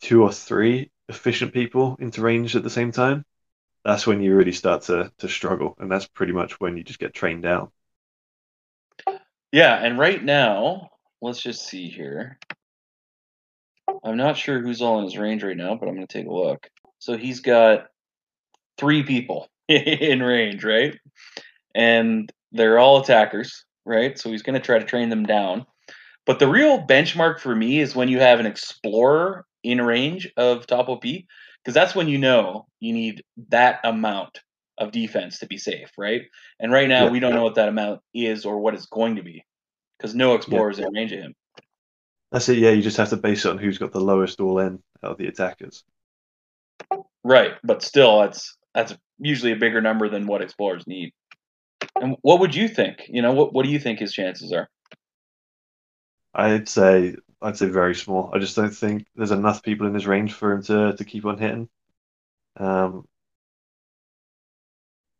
two 0.00 0.22
or 0.22 0.32
three 0.32 0.90
efficient 1.08 1.52
people 1.52 1.96
into 1.98 2.22
range 2.22 2.56
at 2.56 2.62
the 2.62 2.70
same 2.70 2.92
time, 2.92 3.24
that's 3.84 4.06
when 4.06 4.22
you 4.22 4.34
really 4.34 4.52
start 4.52 4.82
to 4.82 5.12
to 5.18 5.28
struggle, 5.28 5.74
and 5.78 5.90
that's 5.90 6.06
pretty 6.06 6.32
much 6.32 6.58
when 6.60 6.76
you 6.76 6.84
just 6.84 6.98
get 6.98 7.14
trained 7.14 7.42
down. 7.42 7.70
Yeah, 9.52 9.76
and 9.76 9.98
right 9.98 10.22
now, 10.22 10.90
let's 11.20 11.42
just 11.42 11.68
see 11.68 11.88
here. 11.88 12.38
I'm 14.02 14.16
not 14.16 14.36
sure 14.36 14.60
who's 14.60 14.82
all 14.82 14.98
in 14.98 15.04
his 15.04 15.18
range 15.18 15.42
right 15.42 15.56
now, 15.56 15.74
but 15.74 15.88
I'm 15.88 15.94
going 15.94 16.06
to 16.06 16.18
take 16.18 16.26
a 16.26 16.32
look. 16.32 16.68
So 16.98 17.16
he's 17.16 17.40
got 17.40 17.86
three 18.78 19.02
people 19.02 19.48
in 19.68 20.22
range, 20.22 20.64
right? 20.64 20.98
And 21.74 22.30
they're 22.52 22.78
all 22.78 23.00
attackers, 23.00 23.64
right? 23.84 24.18
So 24.18 24.30
he's 24.30 24.42
going 24.42 24.58
to 24.58 24.64
try 24.64 24.78
to 24.78 24.84
train 24.84 25.08
them 25.08 25.24
down. 25.24 25.66
But 26.26 26.38
the 26.38 26.48
real 26.48 26.86
benchmark 26.86 27.38
for 27.38 27.54
me 27.54 27.80
is 27.80 27.94
when 27.94 28.08
you 28.08 28.20
have 28.20 28.40
an 28.40 28.46
explorer 28.46 29.44
in 29.62 29.80
range 29.80 30.30
of 30.36 30.66
top 30.66 30.88
OP, 30.88 31.02
because 31.02 31.74
that's 31.74 31.94
when 31.94 32.08
you 32.08 32.18
know 32.18 32.66
you 32.80 32.92
need 32.92 33.22
that 33.48 33.80
amount 33.84 34.40
of 34.78 34.90
defense 34.90 35.38
to 35.38 35.46
be 35.46 35.58
safe, 35.58 35.90
right? 35.98 36.22
And 36.60 36.72
right 36.72 36.88
now 36.88 37.04
Yeah. 37.04 37.10
we 37.10 37.20
don't 37.20 37.34
know 37.34 37.44
what 37.44 37.56
that 37.56 37.68
amount 37.68 38.00
is 38.14 38.44
or 38.44 38.58
what 38.58 38.74
it's 38.74 38.86
going 38.86 39.16
to 39.16 39.22
be, 39.22 39.44
because 39.98 40.14
no 40.14 40.34
explorer 40.34 40.70
is 40.70 40.78
in 40.78 40.86
range 40.94 41.12
of 41.12 41.20
him. 41.20 41.34
That's 42.34 42.48
it. 42.48 42.58
Yeah, 42.58 42.70
you 42.70 42.82
just 42.82 42.96
have 42.96 43.10
to 43.10 43.16
base 43.16 43.44
it 43.44 43.50
on 43.50 43.58
who's 43.58 43.78
got 43.78 43.92
the 43.92 44.00
lowest 44.00 44.40
all 44.40 44.58
in 44.58 44.82
out 45.04 45.12
of 45.12 45.18
the 45.18 45.28
attackers. 45.28 45.84
Right, 47.22 47.52
but 47.62 47.80
still, 47.80 48.22
that's 48.22 48.56
that's 48.74 48.92
usually 49.20 49.52
a 49.52 49.56
bigger 49.56 49.80
number 49.80 50.08
than 50.08 50.26
what 50.26 50.42
explorers 50.42 50.84
need. 50.84 51.12
And 51.94 52.16
what 52.22 52.40
would 52.40 52.52
you 52.52 52.66
think? 52.66 53.04
You 53.08 53.22
know, 53.22 53.32
what 53.32 53.54
what 53.54 53.64
do 53.64 53.70
you 53.70 53.78
think 53.78 54.00
his 54.00 54.12
chances 54.12 54.52
are? 54.52 54.68
I'd 56.34 56.68
say 56.68 57.14
I'd 57.40 57.56
say 57.56 57.68
very 57.68 57.94
small. 57.94 58.32
I 58.34 58.40
just 58.40 58.56
don't 58.56 58.74
think 58.74 59.06
there's 59.14 59.30
enough 59.30 59.62
people 59.62 59.86
in 59.86 59.94
his 59.94 60.08
range 60.08 60.32
for 60.32 60.54
him 60.54 60.62
to 60.64 60.96
to 60.96 61.04
keep 61.04 61.26
on 61.26 61.38
hitting. 61.38 61.68
Um, 62.56 63.06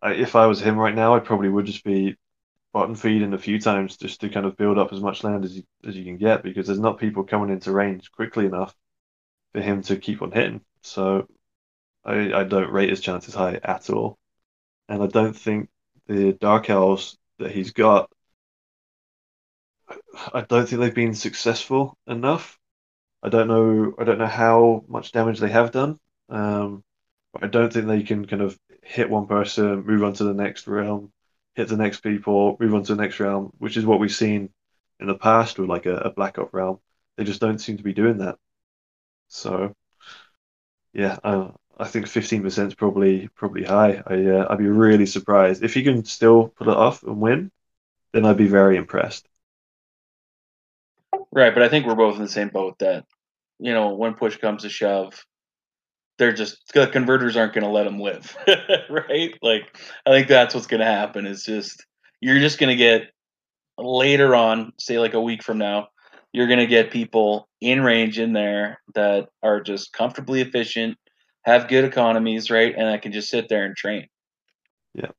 I, 0.03 0.15
if 0.15 0.35
I 0.35 0.47
was 0.47 0.61
him 0.61 0.77
right 0.77 0.97
now, 0.97 1.15
I 1.15 1.21
probably 1.21 1.49
would 1.49 1.67
just 1.67 1.85
be 1.85 2.17
bottom 2.75 2.97
feeding 2.97 3.33
a 3.33 3.39
few 3.39 3.61
times 3.61 3.97
just 3.97 4.21
to 4.21 4.29
kind 4.29 4.47
of 4.47 4.59
build 4.59 4.79
up 4.79 4.93
as 4.93 5.01
much 5.01 5.25
land 5.25 5.45
as 5.45 5.57
you 5.57 5.63
as 5.87 5.97
you 5.97 6.05
can 6.05 6.19
get 6.19 6.43
because 6.43 6.67
there's 6.67 6.81
not 6.81 6.99
people 6.99 7.25
coming 7.25 7.51
into 7.51 7.73
range 7.73 8.13
quickly 8.13 8.47
enough 8.47 8.75
for 9.55 9.63
him 9.63 9.83
to 9.83 9.97
keep 9.97 10.23
on 10.23 10.33
hitting. 10.33 10.61
So 10.83 11.29
I 12.05 12.33
I 12.35 12.45
don't 12.45 12.73
rate 12.73 12.91
his 12.91 13.01
chances 13.01 13.35
high 13.35 13.61
at 13.63 13.91
all, 13.91 14.19
and 14.89 15.03
I 15.03 15.07
don't 15.07 15.37
think 15.37 15.71
the 16.09 16.33
Dark 16.35 16.71
Elves 16.71 17.17
that 17.39 17.53
he's 17.53 17.73
got. 17.73 18.11
I 20.33 20.43
don't 20.43 20.69
think 20.69 20.81
they've 20.81 20.95
been 20.95 21.15
successful 21.15 21.97
enough. 22.07 22.59
I 23.23 23.29
don't 23.31 23.49
know. 23.49 23.95
I 23.99 24.05
don't 24.05 24.19
know 24.19 24.27
how 24.27 24.85
much 24.89 25.13
damage 25.13 25.41
they 25.41 25.51
have 25.51 25.71
done. 25.73 25.99
Um, 26.29 26.85
but 27.33 27.45
I 27.45 27.49
don't 27.49 27.73
think 27.73 27.87
they 27.87 28.03
can 28.03 28.27
kind 28.27 28.43
of 28.43 28.59
hit 28.83 29.11
one 29.11 29.27
person, 29.27 29.85
move 29.85 30.05
on 30.05 30.15
to 30.15 30.25
the 30.25 30.35
next 30.35 30.67
realm, 30.67 31.13
hit 31.55 31.69
the 31.69 31.77
next 31.77 32.01
people, 32.01 32.57
move 32.61 32.75
on 32.75 32.83
to 32.85 32.95
the 32.95 33.03
next 33.03 33.21
realm, 33.21 33.53
which 33.59 33.77
is 33.77 33.87
what 33.87 34.01
we've 34.01 34.15
seen 34.15 34.51
in 35.01 35.07
the 35.07 35.15
past 35.15 35.59
with 35.59 35.69
like 35.69 35.87
a, 35.87 35.97
a 35.97 36.11
Black 36.11 36.39
Ops 36.39 36.53
realm. 36.53 36.79
They 37.17 37.25
just 37.25 37.41
don't 37.41 37.59
seem 37.59 37.77
to 37.77 37.83
be 37.83 37.93
doing 37.93 38.19
that. 38.19 38.39
So, 39.29 39.75
yeah, 40.93 41.19
I, 41.23 41.51
I 41.79 41.85
think 41.87 42.07
15% 42.07 42.67
is 42.69 42.75
probably 42.75 43.29
probably 43.29 43.65
high. 43.65 44.03
I 44.07 44.27
uh, 44.27 44.47
I'd 44.51 44.59
be 44.59 44.67
really 44.67 45.07
surprised 45.07 45.63
if 45.63 45.75
he 45.75 45.83
can 45.83 46.05
still 46.05 46.49
pull 46.49 46.71
it 46.71 46.77
off 46.77 47.03
and 47.03 47.21
win. 47.21 47.51
Then 48.13 48.25
I'd 48.25 48.37
be 48.37 48.47
very 48.47 48.77
impressed. 48.77 49.27
Right, 51.33 51.53
but 51.53 51.65
I 51.65 51.69
think 51.69 51.87
we're 51.87 51.97
both 51.97 52.17
in 52.17 52.23
the 52.23 52.29
same 52.29 52.49
boat 52.49 52.79
that, 52.79 53.05
you 53.59 53.75
know, 53.75 53.95
when 53.95 54.15
push 54.15 54.37
comes 54.37 54.63
to 54.63 54.69
shove, 54.69 55.25
they're 56.19 56.33
just 56.33 56.73
the 56.73 56.87
converters 56.87 57.37
aren't 57.37 57.55
going 57.55 57.65
to 57.65 57.71
let 57.71 57.85
them 57.85 57.99
live, 57.99 58.37
right? 58.91 59.35
Like 59.43 59.77
I 60.07 60.11
think 60.11 60.29
that's 60.29 60.55
what's 60.55 60.67
going 60.67 60.81
to 60.81 60.87
happen. 60.87 61.27
Is 61.27 61.45
just 61.45 61.85
you're 62.21 62.41
just 62.41 62.59
going 62.59 62.71
to 62.71 62.77
get 62.77 63.11
later 63.79 64.35
on, 64.35 64.73
say 64.79 64.99
like 64.99 65.15
a 65.15 65.21
week 65.21 65.43
from 65.43 65.59
now, 65.59 65.89
you're 66.33 66.47
going 66.47 66.59
to 66.61 66.67
get 66.67 66.91
people 66.91 67.49
in 67.61 67.83
range 67.83 68.19
in 68.19 68.33
there 68.33 68.81
that 68.95 69.29
are 69.43 69.61
just 69.61 69.93
comfortably 69.93 70.41
efficient, 70.41 70.97
have 71.43 71.69
good 71.69 71.85
economies, 71.85 72.51
right? 72.51 72.75
And 72.77 72.89
I 72.89 72.99
can 72.99 73.13
just 73.13 73.31
sit 73.31 73.49
there 73.49 73.65
and 73.65 73.77
train. 73.77 74.09
Yeah. 74.95 75.11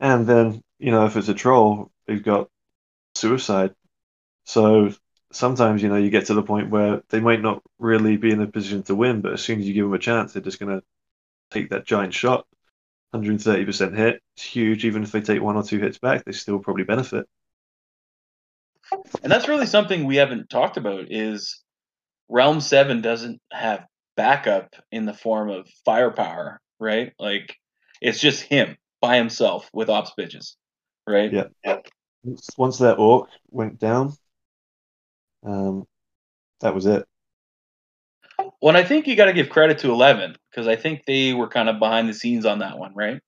And 0.00 0.26
then, 0.26 0.62
you 0.78 0.90
know, 0.90 1.06
if 1.06 1.16
it's 1.16 1.28
a 1.28 1.34
troll, 1.34 1.90
they've 2.06 2.22
got 2.22 2.48
suicide. 3.14 3.74
So 4.44 4.92
sometimes, 5.34 5.82
you 5.82 5.88
know, 5.88 5.96
you 5.96 6.10
get 6.10 6.26
to 6.26 6.34
the 6.34 6.42
point 6.42 6.70
where 6.70 7.02
they 7.10 7.20
might 7.20 7.42
not 7.42 7.62
really 7.78 8.16
be 8.16 8.30
in 8.30 8.40
a 8.40 8.46
position 8.46 8.82
to 8.84 8.94
win, 8.94 9.20
but 9.20 9.32
as 9.32 9.42
soon 9.42 9.60
as 9.60 9.66
you 9.66 9.74
give 9.74 9.84
them 9.84 9.94
a 9.94 9.98
chance, 9.98 10.32
they're 10.32 10.42
just 10.42 10.60
going 10.60 10.78
to 10.78 10.84
take 11.50 11.70
that 11.70 11.86
giant 11.86 12.14
shot. 12.14 12.46
130% 13.14 13.96
hit. 13.96 14.20
It's 14.36 14.44
huge. 14.44 14.84
Even 14.84 15.02
if 15.04 15.12
they 15.12 15.20
take 15.20 15.40
one 15.40 15.56
or 15.56 15.62
two 15.62 15.78
hits 15.78 15.98
back, 15.98 16.24
they 16.24 16.32
still 16.32 16.58
probably 16.58 16.84
benefit. 16.84 17.26
And 19.22 19.30
that's 19.32 19.48
really 19.48 19.66
something 19.66 20.04
we 20.04 20.16
haven't 20.16 20.50
talked 20.50 20.76
about 20.76 21.06
is 21.10 21.62
Realm 22.28 22.60
7 22.60 23.00
doesn't 23.00 23.40
have 23.52 23.84
backup 24.16 24.74
in 24.90 25.06
the 25.06 25.14
form 25.14 25.50
of 25.50 25.68
firepower, 25.84 26.60
right? 26.78 27.12
Like 27.18 27.56
it's 28.00 28.20
just 28.20 28.42
him 28.42 28.76
by 29.00 29.16
himself 29.16 29.70
with 29.72 29.88
ops 29.88 30.12
bitches, 30.18 30.54
right? 31.06 31.32
Yeah. 31.32 31.78
Once- 32.22 32.48
Once 32.56 32.78
that 32.78 32.98
orc 32.98 33.28
went 33.50 33.78
down, 33.78 34.12
um, 35.44 35.86
that 36.60 36.74
was 36.74 36.86
it. 36.86 37.04
Well, 38.60 38.76
I 38.76 38.84
think 38.84 39.06
you 39.06 39.16
got 39.16 39.26
to 39.26 39.32
give 39.32 39.50
credit 39.50 39.78
to 39.80 39.90
11 39.90 40.36
because 40.50 40.66
I 40.66 40.76
think 40.76 41.04
they 41.04 41.32
were 41.32 41.48
kind 41.48 41.68
of 41.68 41.78
behind 41.78 42.08
the 42.08 42.14
scenes 42.14 42.46
on 42.46 42.60
that 42.60 42.78
one, 42.78 42.94
right? 42.94 43.20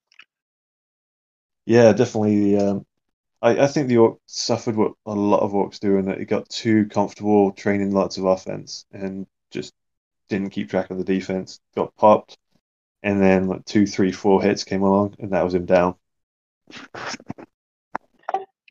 Yeah, 1.67 1.93
definitely. 1.93 2.57
Um, 2.57 2.87
I, 3.43 3.65
I 3.65 3.67
think 3.67 3.89
the 3.89 3.99
orc 3.99 4.19
suffered 4.27 4.77
what 4.77 4.93
a 5.05 5.15
lot 5.15 5.41
of 5.41 5.53
orcs 5.53 5.79
do 5.79 5.99
in 5.99 6.07
that 6.07 6.19
he 6.19 6.25
got 6.25 6.49
too 6.49 6.87
comfortable 6.87 7.53
training 7.53 7.93
lots 7.93 8.17
of 8.19 8.25
offense 8.25 8.87
and 8.93 9.27
just 9.51 9.75
didn't 10.29 10.51
keep 10.51 10.71
track 10.71 10.91
of 10.91 10.99
the 10.99 11.05
defense. 11.05 11.61
Got 11.75 11.95
popped, 11.97 12.39
and 13.03 13.21
then 13.21 13.49
like 13.49 13.65
two, 13.65 13.87
three, 13.87 14.13
four 14.13 14.43
hits 14.43 14.65
came 14.65 14.83
along, 14.83 15.17
and 15.19 15.33
that 15.33 15.45
was 15.45 15.55
him 15.55 15.67
down. 15.67 15.97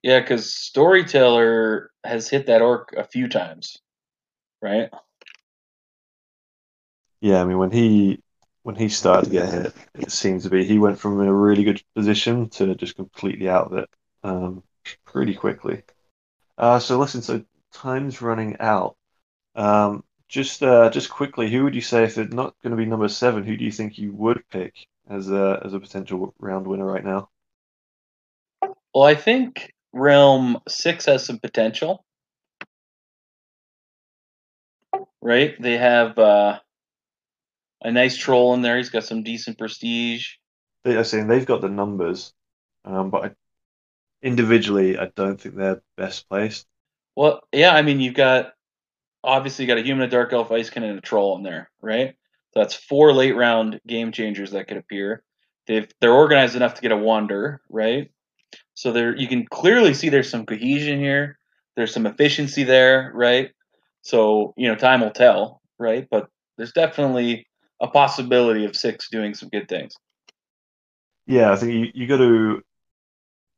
Yeah, 0.05 0.19
because 0.19 0.53
Storyteller 0.53 1.89
has 2.03 2.29
hit 2.29 2.45
that 2.45 2.61
orc 2.61 2.93
a 2.95 3.03
few 3.03 3.27
times, 3.27 3.79
right? 4.61 4.91
Yeah, 7.21 7.41
I 7.41 7.45
mean 7.45 7.57
when 7.57 7.71
he 7.71 8.21
when 8.61 8.75
he 8.75 8.87
started 8.87 9.25
to 9.25 9.31
get 9.31 9.51
hit, 9.51 9.73
it 9.95 10.11
seems 10.11 10.43
to 10.43 10.51
be 10.51 10.63
he 10.63 10.77
went 10.77 10.99
from 10.99 11.19
a 11.19 11.33
really 11.33 11.63
good 11.63 11.81
position 11.95 12.49
to 12.49 12.75
just 12.75 12.95
completely 12.95 13.49
out 13.49 13.71
of 13.71 13.79
it 13.79 13.89
um, 14.21 14.61
pretty 15.05 15.33
quickly. 15.33 15.81
Uh, 16.55 16.77
so 16.77 16.99
listen, 16.99 17.23
so 17.23 17.43
time's 17.73 18.21
running 18.21 18.57
out. 18.59 18.97
Um, 19.55 20.03
just 20.27 20.61
uh, 20.61 20.91
just 20.91 21.09
quickly, 21.09 21.49
who 21.49 21.63
would 21.63 21.73
you 21.73 21.81
say 21.81 22.03
if 22.03 22.19
it's 22.19 22.31
not 22.31 22.53
going 22.61 22.77
to 22.77 22.77
be 22.77 22.85
number 22.85 23.07
seven? 23.07 23.43
Who 23.43 23.57
do 23.57 23.65
you 23.65 23.71
think 23.71 23.97
you 23.97 24.13
would 24.13 24.47
pick 24.51 24.85
as 25.09 25.31
a 25.31 25.63
as 25.65 25.73
a 25.73 25.79
potential 25.79 26.35
round 26.37 26.67
winner 26.67 26.85
right 26.85 27.03
now? 27.03 27.29
Well, 28.93 29.05
I 29.05 29.15
think 29.15 29.73
Realm 29.95 30.57
6 30.67 31.05
has 31.05 31.25
some 31.25 31.39
potential, 31.39 32.05
right? 35.21 35.59
They 35.59 35.77
have 35.77 36.19
uh, 36.19 36.59
a 37.81 37.91
nice 37.91 38.17
troll 38.17 38.53
in 38.53 38.61
there. 38.61 38.75
He's 38.75 38.89
got 38.89 39.05
some 39.05 39.23
decent 39.23 39.57
prestige. 39.57 40.27
They 40.83 40.97
are 40.97 41.05
saying 41.05 41.27
they've 41.27 41.45
got 41.45 41.61
the 41.61 41.69
numbers, 41.69 42.33
um, 42.83 43.09
but 43.09 43.23
I, 43.23 43.31
individually, 44.21 44.99
I 44.99 45.11
don't 45.15 45.39
think 45.39 45.55
they're 45.55 45.81
best 45.95 46.27
placed. 46.27 46.67
Well, 47.15 47.41
yeah, 47.53 47.73
I 47.73 47.81
mean, 47.81 48.01
you've 48.01 48.15
got 48.15 48.51
obviously 49.23 49.63
you 49.63 49.67
got 49.67 49.77
a 49.77 49.83
human, 49.83 50.07
a 50.07 50.09
dark 50.09 50.33
elf, 50.33 50.51
ice 50.51 50.69
cannon, 50.69 50.89
and 50.89 50.99
a 50.99 51.01
troll 51.01 51.37
in 51.37 51.43
there, 51.43 51.71
right? 51.81 52.15
So 52.53 52.59
that's 52.59 52.75
four 52.75 53.13
late 53.13 53.35
round 53.35 53.79
game 53.87 54.11
changers 54.11 54.51
that 54.51 54.67
could 54.67 54.77
appear. 54.77 55.23
They've 55.67 55.87
they're 56.01 56.13
organized 56.13 56.57
enough 56.57 56.75
to 56.75 56.81
get 56.81 56.91
a 56.91 56.97
wander, 56.97 57.61
right? 57.69 58.11
So 58.75 58.91
there 58.91 59.15
you 59.15 59.27
can 59.27 59.45
clearly 59.47 59.93
see 59.93 60.09
there's 60.09 60.29
some 60.29 60.45
cohesion 60.45 60.99
here. 60.99 61.39
There's 61.75 61.93
some 61.93 62.05
efficiency 62.05 62.63
there, 62.63 63.11
right? 63.13 63.51
So 64.01 64.53
you 64.57 64.67
know, 64.67 64.75
time 64.75 65.01
will 65.01 65.11
tell, 65.11 65.61
right? 65.79 66.07
But 66.09 66.27
there's 66.57 66.73
definitely 66.73 67.47
a 67.81 67.87
possibility 67.87 68.65
of 68.65 68.75
six 68.75 69.09
doing 69.09 69.33
some 69.33 69.49
good 69.49 69.67
things. 69.67 69.95
Yeah, 71.25 71.51
I 71.51 71.55
think 71.55 71.73
you, 71.73 71.87
you 71.93 72.07
got 72.07 72.17
to. 72.17 72.61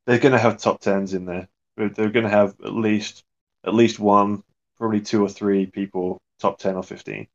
They're 0.06 0.20
going 0.20 0.32
to 0.32 0.40
have 0.40 0.58
top 0.58 0.80
tens 0.80 1.14
in 1.14 1.26
there. 1.26 1.50
They're, 1.76 1.90
they're 1.90 2.10
going 2.10 2.24
to 2.24 2.32
have 2.32 2.56
at 2.64 2.74
least 2.74 3.24
at 3.66 3.74
least 3.74 4.00
one, 4.00 4.44
probably 4.78 5.02
two 5.02 5.24
or 5.24 5.30
three 5.30 5.66
people 5.66 6.22
top 6.40 6.60
ten 6.60 6.76
or 6.76 6.84
fifteen. 6.84 7.28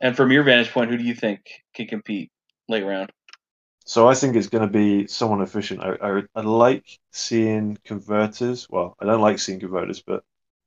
And 0.00 0.16
from 0.16 0.30
your 0.30 0.42
vantage 0.42 0.70
point, 0.70 0.90
who 0.90 0.98
do 0.98 1.04
you 1.04 1.14
think 1.14 1.40
can 1.74 1.86
compete 1.86 2.30
late 2.68 2.84
round? 2.84 3.10
So 3.86 4.08
I 4.08 4.14
think 4.14 4.36
it's 4.36 4.48
going 4.48 4.66
to 4.66 4.72
be 4.72 5.06
someone 5.06 5.40
efficient. 5.42 5.80
I, 5.80 5.92
I, 6.02 6.22
I 6.34 6.40
like 6.42 6.98
seeing 7.12 7.78
converters. 7.84 8.68
Well, 8.68 8.96
I 9.00 9.06
don't 9.06 9.20
like 9.22 9.38
seeing 9.38 9.60
converters, 9.60 10.02
but 10.02 10.24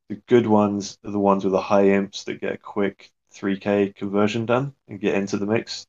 the 0.10 0.16
good 0.28 0.48
ones 0.48 0.98
are 1.06 1.12
the 1.12 1.20
ones 1.20 1.44
with 1.44 1.54
the 1.54 1.62
high 1.62 1.90
imps 1.90 2.24
that 2.26 2.42
get 2.42 2.54
a 2.54 2.58
quick 2.58 3.12
3k 3.32 3.94
conversion 3.94 4.46
done 4.46 4.74
and 4.88 5.00
get 5.02 5.16
into 5.16 5.38
the 5.38 5.46
mix. 5.46 5.86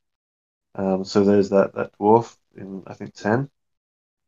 Um, 0.75 1.05
so 1.05 1.23
there's 1.25 1.49
that 1.51 1.73
that 1.75 1.93
dwarf 1.99 2.37
in 2.55 2.83
I 2.87 2.95
think 2.95 3.13
10. 3.15 3.49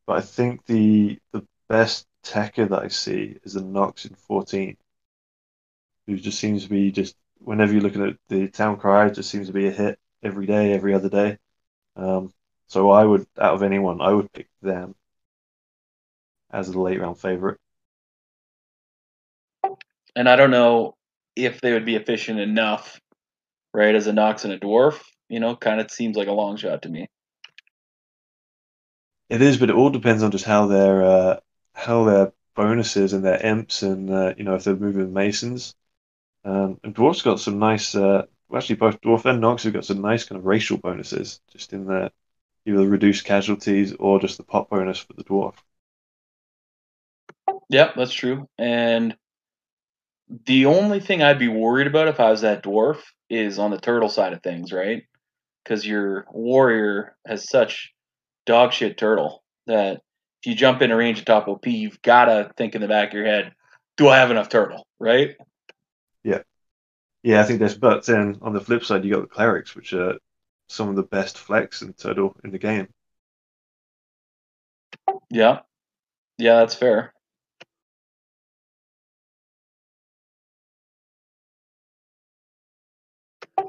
But 0.08 0.20
I 0.20 0.22
think 0.22 0.66
the 0.68 1.20
the 1.34 1.48
best 1.70 2.08
techer 2.24 2.68
that 2.68 2.84
I 2.84 2.90
see 2.90 3.40
is 3.44 3.54
the 3.56 3.64
Nox 3.64 4.06
in 4.06 4.16
14, 4.16 4.78
who 6.08 6.18
just 6.18 6.40
seems 6.40 6.64
to 6.64 6.70
be 6.70 6.92
just 6.92 7.16
whenever 7.40 7.74
you 7.74 7.82
look 7.82 7.96
at 7.96 8.18
the 8.30 8.48
town 8.50 8.78
cry, 8.80 9.10
just 9.10 9.30
seems 9.30 9.48
to 9.48 9.54
be 9.54 9.68
a 9.68 9.72
hit 9.72 10.00
every 10.24 10.46
day, 10.46 10.74
every 10.74 10.94
other 10.94 11.10
day. 11.10 11.38
Um, 11.98 12.34
so 12.74 12.90
I 12.90 13.06
would, 13.06 13.28
out 13.40 13.54
of 13.54 13.62
anyone, 13.62 14.02
I 14.02 14.12
would 14.12 14.34
pick 14.34 14.48
them 14.64 14.96
as 16.52 16.70
a 16.70 16.82
late 16.82 17.00
round 17.00 17.20
favorite. 17.20 17.60
And 20.16 20.28
I 20.28 20.36
don't 20.36 20.50
know 20.50 20.96
if 21.36 21.62
they 21.62 21.74
would 21.74 21.86
be 21.86 21.96
efficient 21.96 22.40
enough, 22.40 23.00
right, 23.76 23.94
as 23.94 24.08
a 24.08 24.14
Nox 24.14 24.44
and 24.44 24.54
a 24.54 24.60
Dwarf. 24.60 25.00
You 25.30 25.40
know, 25.40 25.56
kind 25.56 25.82
of 25.82 25.92
seems 25.92 26.18
like 26.18 26.28
a 26.28 26.32
long 26.32 26.58
shot 26.58 26.82
to 26.82 26.90
me. 26.90 27.08
It 29.30 29.44
is, 29.44 29.60
but 29.60 29.70
it 29.70 29.76
all 29.76 29.92
depends 29.92 30.24
on 30.24 30.32
just 30.32 30.46
how 30.46 30.66
their 30.66 31.04
uh, 31.04 31.40
how 31.74 32.06
their 32.06 32.34
bonuses 32.56 33.14
and 33.14 33.24
their 33.24 33.40
imps 33.46 33.84
and 33.84 34.10
uh, 34.10 34.34
you 34.36 34.44
know 34.44 34.56
if 34.56 34.64
they're 34.64 34.76
moving 34.76 35.14
masons. 35.14 35.76
Um, 36.44 36.80
and 36.84 36.96
dwarf's 36.96 37.22
got 37.22 37.40
some 37.40 37.60
nice. 37.60 37.94
Uh, 37.94 38.26
well, 38.50 38.60
actually, 38.60 38.78
both 38.78 39.00
dwarf 39.02 39.26
and 39.26 39.42
Nox 39.42 39.64
have 39.64 39.74
got 39.74 39.86
some 39.86 40.02
nice 40.02 40.26
kind 40.26 40.40
of 40.40 40.46
racial 40.46 40.78
bonuses 40.78 41.40
just 41.52 41.72
in 41.74 41.86
there, 41.86 42.10
either 42.66 42.88
reduced 42.88 43.26
casualties 43.26 43.94
or 44.00 44.20
just 44.20 44.38
the 44.38 44.44
pop 44.44 44.70
bonus 44.70 45.00
for 45.00 45.14
the 45.14 45.24
dwarf. 45.24 45.56
Yep, 47.70 47.96
that's 47.96 48.14
true. 48.14 48.48
And 48.58 49.16
the 50.46 50.68
only 50.68 51.00
thing 51.00 51.22
I'd 51.22 51.40
be 51.40 51.48
worried 51.48 51.88
about 51.88 52.08
if 52.08 52.20
I 52.20 52.32
was 52.32 52.42
that 52.42 52.64
dwarf 52.64 53.00
is 53.30 53.60
on 53.60 53.72
the 53.72 53.80
turtle 53.80 54.10
side 54.10 54.34
of 54.34 54.42
things, 54.42 54.72
right? 54.72 55.04
Because 55.64 55.86
your 55.86 56.26
warrior 56.32 57.16
has 57.26 57.50
such 57.50 57.94
dog 58.46 58.74
shit 58.74 58.98
turtle 58.98 59.44
that 59.68 60.02
if 60.42 60.48
you 60.48 60.56
jump 60.56 60.82
in 60.82 60.92
a 60.92 60.96
range 60.96 61.20
of 61.20 61.26
top 61.26 61.48
OP, 61.48 61.68
you've 61.68 62.02
got 62.02 62.26
to 62.26 62.52
think 62.58 62.76
in 62.76 62.82
the 62.82 62.88
back 62.88 63.10
of 63.10 63.14
your 63.14 63.26
head, 63.26 63.54
do 63.98 64.08
I 64.08 64.18
have 64.18 64.32
enough 64.32 64.50
turtle, 64.50 64.86
right? 65.00 65.36
Yeah. 66.24 66.40
Yeah, 67.22 67.42
I 67.42 67.44
think 67.44 67.60
there's, 67.60 67.78
but 67.78 68.06
then 68.06 68.40
on 68.42 68.54
the 68.54 68.60
flip 68.60 68.84
side, 68.84 69.06
you 69.06 69.14
got 69.14 69.22
the 69.22 69.28
clerics, 69.28 69.76
which 69.76 69.94
are 69.94 70.18
some 70.68 70.90
of 70.90 70.96
the 70.96 71.04
best 71.04 71.38
flex 71.38 71.82
and 71.82 71.98
turtle 71.98 72.36
in 72.44 72.52
the 72.52 72.60
game. 72.60 72.88
Yeah. 75.30 75.60
Yeah, 76.38 76.60
that's 76.60 76.76
fair. 76.76 77.14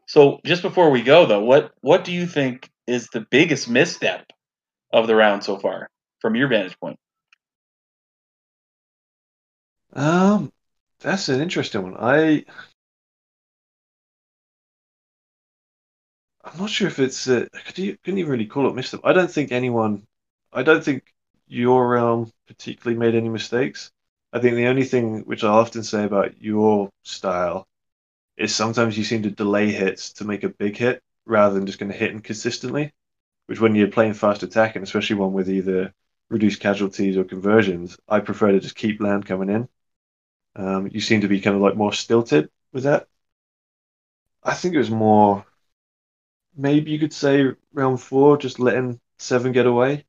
So 0.06 0.40
just 0.44 0.62
before 0.62 0.90
we 0.90 1.02
go 1.02 1.26
though, 1.26 1.44
what 1.44 1.72
what 1.80 2.04
do 2.04 2.12
you 2.12 2.26
think 2.26 2.70
is 2.86 3.08
the 3.08 3.26
biggest 3.30 3.68
misstep 3.68 4.26
of 4.92 5.06
the 5.06 5.14
round 5.14 5.44
so 5.44 5.58
far 5.58 5.88
from 6.20 6.36
your 6.36 6.48
vantage 6.48 6.78
point? 6.78 6.98
Um, 9.92 10.52
that's 11.00 11.28
an 11.28 11.40
interesting 11.40 11.82
one. 11.82 11.96
I 11.98 12.44
I'm 16.54 16.60
not 16.60 16.70
sure 16.70 16.86
if 16.86 17.00
it's 17.00 17.26
uh, 17.28 17.46
could 17.66 17.78
you 17.78 17.98
couldn't 18.04 18.18
even 18.20 18.30
really 18.30 18.46
call 18.46 18.68
it 18.68 18.74
misstep. 18.74 19.00
I 19.02 19.12
don't 19.12 19.30
think 19.30 19.50
anyone. 19.50 20.06
I 20.52 20.62
don't 20.62 20.84
think 20.84 21.12
your 21.48 21.88
realm 21.88 22.30
particularly 22.46 22.96
made 22.98 23.16
any 23.16 23.28
mistakes. 23.28 23.90
I 24.32 24.38
think 24.38 24.54
the 24.54 24.68
only 24.68 24.84
thing 24.84 25.22
which 25.22 25.42
I 25.42 25.48
often 25.48 25.82
say 25.82 26.04
about 26.04 26.40
your 26.40 26.90
style 27.02 27.66
is 28.36 28.54
sometimes 28.54 28.96
you 28.96 29.04
seem 29.04 29.24
to 29.24 29.30
delay 29.30 29.72
hits 29.72 30.12
to 30.14 30.24
make 30.24 30.44
a 30.44 30.48
big 30.48 30.76
hit 30.76 31.02
rather 31.26 31.54
than 31.54 31.66
just 31.66 31.80
going 31.80 31.90
to 31.90 31.98
hit 31.98 32.12
them 32.12 32.20
consistently. 32.22 32.92
Which 33.46 33.60
when 33.60 33.74
you're 33.74 33.88
playing 33.88 34.14
fast 34.14 34.44
attack, 34.44 34.76
and 34.76 34.84
especially 34.84 35.16
one 35.16 35.32
with 35.32 35.50
either 35.50 35.92
reduced 36.30 36.60
casualties 36.60 37.16
or 37.16 37.24
conversions, 37.24 37.98
I 38.08 38.20
prefer 38.20 38.52
to 38.52 38.60
just 38.60 38.76
keep 38.76 39.00
land 39.00 39.26
coming 39.26 39.50
in. 39.50 39.68
Um, 40.56 40.88
you 40.92 41.00
seem 41.00 41.22
to 41.22 41.28
be 41.28 41.40
kind 41.40 41.56
of 41.56 41.62
like 41.62 41.76
more 41.76 41.92
stilted 41.92 42.50
with 42.72 42.84
that. 42.84 43.08
I 44.44 44.54
think 44.54 44.74
it 44.74 44.78
was 44.78 44.90
more, 44.90 45.44
maybe 46.56 46.90
you 46.90 46.98
could 46.98 47.12
say 47.12 47.46
round 47.72 48.00
four, 48.00 48.36
just 48.38 48.60
letting 48.60 49.00
seven 49.18 49.52
get 49.52 49.66
away. 49.66 50.04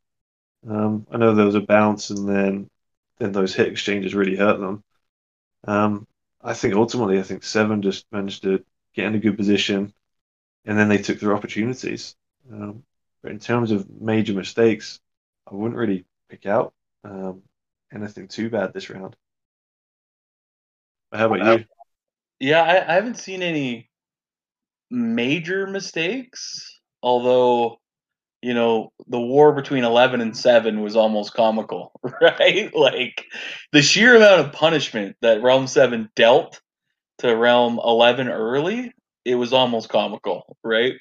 Um, 0.68 1.06
I 1.12 1.18
know 1.18 1.34
there 1.36 1.46
was 1.46 1.56
a 1.56 1.62
bounce, 1.62 2.10
and 2.10 2.28
then 2.28 2.70
then 3.20 3.32
those 3.32 3.56
hit 3.56 3.68
exchanges 3.68 4.16
really 4.16 4.36
hurt 4.36 4.60
them. 4.60 4.84
Um, 5.66 6.08
I 6.42 6.54
think 6.54 6.76
ultimately, 6.76 7.20
I 7.20 7.24
think 7.24 7.44
seven 7.44 7.82
just 7.82 8.06
managed 8.12 8.44
to 8.44 8.64
get 8.94 9.06
in 9.06 9.16
a 9.16 9.20
good 9.20 9.38
position, 9.38 9.94
and 10.66 10.78
then 10.78 10.90
they 10.90 10.98
took 10.98 11.20
their 11.20 11.36
opportunities. 11.36 12.16
Um, 12.52 12.84
but 13.22 13.32
in 13.32 13.40
terms 13.40 13.72
of 13.72 13.90
major 13.90 14.34
mistakes, 14.34 15.00
I 15.50 15.56
wouldn't 15.56 15.78
really 15.78 16.06
pick 16.30 16.46
out 16.46 16.74
um, 17.04 17.42
anything 17.94 18.28
too 18.28 18.50
bad 18.50 18.74
this 18.74 18.90
round. 18.90 19.16
But 21.12 21.20
how 21.20 21.28
about 21.28 21.60
you? 21.60 21.66
Yeah, 22.40 22.64
I, 22.64 22.92
I 22.92 22.96
haven't 22.96 23.18
seen 23.18 23.42
any 23.42 23.90
major 24.90 25.68
mistakes. 25.68 26.80
Although, 27.04 27.80
you 28.42 28.54
know, 28.54 28.92
the 29.08 29.20
war 29.20 29.54
between 29.54 29.84
eleven 29.84 30.22
and 30.22 30.36
seven 30.36 30.82
was 30.82 30.96
almost 30.96 31.34
comical, 31.34 31.92
right? 32.22 32.74
Like 32.76 33.26
the 33.72 33.82
sheer 33.82 34.16
amount 34.16 34.42
of 34.42 34.54
punishment 34.54 35.16
that 35.22 35.44
Realm 35.44 35.68
Seven 35.68 36.10
dealt 36.16 36.62
to 37.20 37.36
Realm 37.36 37.80
Eleven 37.84 38.30
early, 38.30 38.94
it 39.24 39.36
was 39.36 39.54
almost 39.54 39.90
comical, 39.90 40.58
right? 40.64 40.94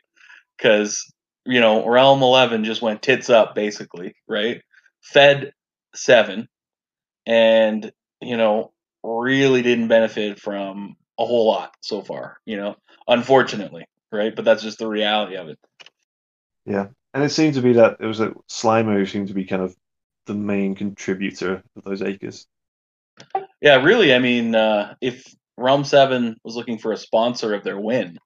Because 0.57 1.05
you 1.47 1.61
know, 1.61 1.87
Realm 1.87 2.23
11 2.23 2.64
just 2.64 2.83
went 2.83 3.03
tits 3.03 3.29
up, 3.31 3.55
basically, 3.55 4.14
right? 4.29 4.62
Fed 5.03 5.53
seven, 5.94 6.49
and, 7.26 7.93
you 8.20 8.37
know, 8.37 8.72
really 9.03 9.62
didn't 9.62 9.89
benefit 9.89 10.41
from 10.41 10.97
a 11.18 11.24
whole 11.26 11.47
lot 11.47 11.74
so 11.80 12.03
far, 12.03 12.39
you 12.47 12.57
know, 12.57 12.76
unfortunately, 13.07 13.86
right? 14.12 14.34
But 14.34 14.44
that's 14.44 14.62
just 14.62 14.78
the 14.78 14.88
reality 14.88 15.36
of 15.36 15.48
it. 15.48 15.59
Yeah. 16.64 16.88
And 17.12 17.22
it 17.22 17.30
seemed 17.30 17.55
to 17.55 17.62
be 17.62 17.74
that 17.74 17.98
it 18.00 18.07
was 18.07 18.20
a 18.20 18.34
Slimer 18.48 18.94
who 18.94 19.07
seemed 19.07 19.28
to 19.28 19.34
be 19.34 19.44
kind 19.44 19.62
of 19.62 19.76
the 20.26 20.34
main 20.34 20.74
contributor 20.74 21.62
of 21.76 21.84
those 21.84 22.02
acres. 22.02 22.46
Yeah, 23.61 23.82
really. 23.82 24.14
I 24.14 24.18
mean, 24.18 24.55
uh, 24.55 24.94
if 25.00 25.24
Realm 25.57 25.84
7 25.84 26.36
was 26.42 26.57
looking 26.57 26.78
for 26.78 26.92
a 26.92 26.96
sponsor 26.96 27.55
of 27.55 27.62
their 27.62 27.78
win, 27.78 28.18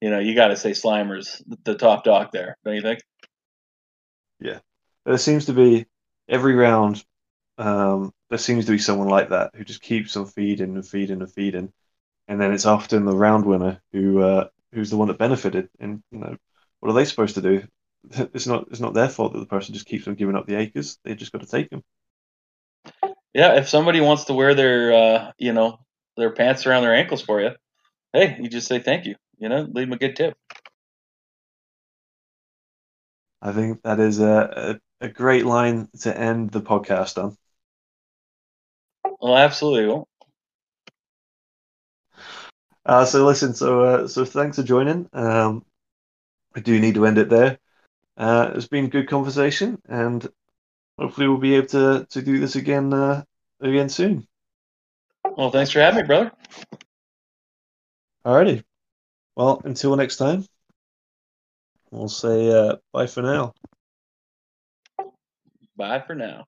you 0.00 0.10
know, 0.10 0.18
you 0.18 0.34
got 0.34 0.48
to 0.48 0.56
say 0.56 0.72
Slimer's 0.72 1.42
the 1.64 1.76
top 1.76 2.04
dog 2.04 2.28
there, 2.32 2.58
don't 2.64 2.74
you 2.74 2.82
think? 2.82 3.00
Yeah, 4.40 4.58
there 5.06 5.16
seems 5.16 5.46
to 5.46 5.52
be 5.52 5.86
every 6.28 6.54
round. 6.54 7.04
Um, 7.56 8.12
there 8.28 8.38
seems 8.38 8.66
to 8.66 8.72
be 8.72 8.78
someone 8.78 9.08
like 9.08 9.28
that 9.30 9.52
who 9.54 9.64
just 9.64 9.80
keeps 9.80 10.16
on 10.16 10.26
feeding 10.26 10.74
and 10.74 10.86
feeding 10.86 11.22
and 11.22 11.32
feeding, 11.32 11.72
and 12.28 12.40
then 12.40 12.52
it's 12.52 12.66
often 12.66 13.04
the 13.04 13.16
round 13.16 13.46
winner 13.46 13.82
who 13.92 14.22
uh, 14.22 14.48
who's 14.72 14.90
the 14.90 14.96
one 14.96 15.08
that 15.08 15.18
benefited. 15.18 15.68
And 15.80 16.02
you 16.12 16.18
know, 16.20 16.36
what 16.80 16.90
are 16.90 16.94
they 16.94 17.04
supposed 17.06 17.36
to 17.36 17.42
do? 17.42 17.66
It's 18.34 18.46
not 18.46 18.68
it's 18.70 18.80
not 18.80 18.94
their 18.94 19.08
fault 19.08 19.32
that 19.34 19.40
the 19.40 19.46
person 19.46 19.74
just 19.74 19.86
keeps 19.86 20.06
on 20.08 20.14
giving 20.14 20.36
up 20.36 20.46
the 20.46 20.56
acres. 20.56 20.98
They 21.04 21.14
just 21.14 21.32
got 21.32 21.40
to 21.42 21.48
take 21.48 21.70
them. 21.70 21.82
Yeah, 23.34 23.56
if 23.56 23.68
somebody 23.68 24.00
wants 24.00 24.24
to 24.24 24.34
wear 24.34 24.54
their 24.54 24.92
uh, 24.92 25.32
you 25.38 25.52
know 25.52 25.78
their 26.16 26.30
pants 26.32 26.66
around 26.66 26.82
their 26.82 26.94
ankles 26.94 27.22
for 27.22 27.40
you, 27.40 27.50
hey, 28.12 28.38
you 28.40 28.48
just 28.48 28.68
say 28.68 28.80
thank 28.80 29.06
you. 29.06 29.16
You 29.38 29.48
know, 29.50 29.62
leave 29.62 29.86
them 29.88 29.94
a 29.94 29.98
good 29.98 30.16
tip. 30.16 30.36
I 33.42 33.52
think 33.52 33.82
that 33.82 34.00
is 34.00 34.18
a, 34.20 34.80
a, 35.00 35.06
a 35.06 35.08
great 35.08 35.46
line 35.46 35.88
to 36.00 36.16
end 36.18 36.50
the 36.50 36.60
podcast 36.62 37.22
on. 37.22 37.36
Well, 39.20 39.36
absolutely. 39.36 39.86
Well, 39.88 40.08
Uh, 42.86 43.04
so 43.04 43.24
listen, 43.24 43.54
so 43.54 43.82
uh, 43.82 44.08
so 44.08 44.24
thanks 44.24 44.56
for 44.56 44.62
joining. 44.62 45.08
Um, 45.12 45.64
I 46.54 46.60
do 46.60 46.78
need 46.78 46.94
to 46.96 47.06
end 47.06 47.18
it 47.18 47.30
there. 47.30 47.58
Uh, 48.16 48.52
it's 48.54 48.68
been 48.68 48.90
good 48.90 49.08
conversation, 49.08 49.80
and 49.88 50.26
hopefully 50.98 51.28
we'll 51.28 51.38
be 51.38 51.54
able 51.54 51.68
to 51.68 52.06
to 52.10 52.22
do 52.22 52.38
this 52.38 52.56
again 52.56 52.92
uh, 52.92 53.24
again 53.60 53.88
soon. 53.88 54.26
well, 55.36 55.50
thanks 55.50 55.70
for 55.70 55.80
having 55.80 56.02
me, 56.02 56.06
brother. 56.06 56.30
Alrighty. 58.24 58.62
Well, 59.36 59.60
until 59.64 59.96
next 59.96 60.16
time, 60.16 60.44
we'll 61.90 62.08
say 62.08 62.50
uh, 62.50 62.76
bye 62.92 63.06
for 63.06 63.22
now. 63.22 63.52
Bye 65.76 66.00
for 66.06 66.14
now. 66.14 66.44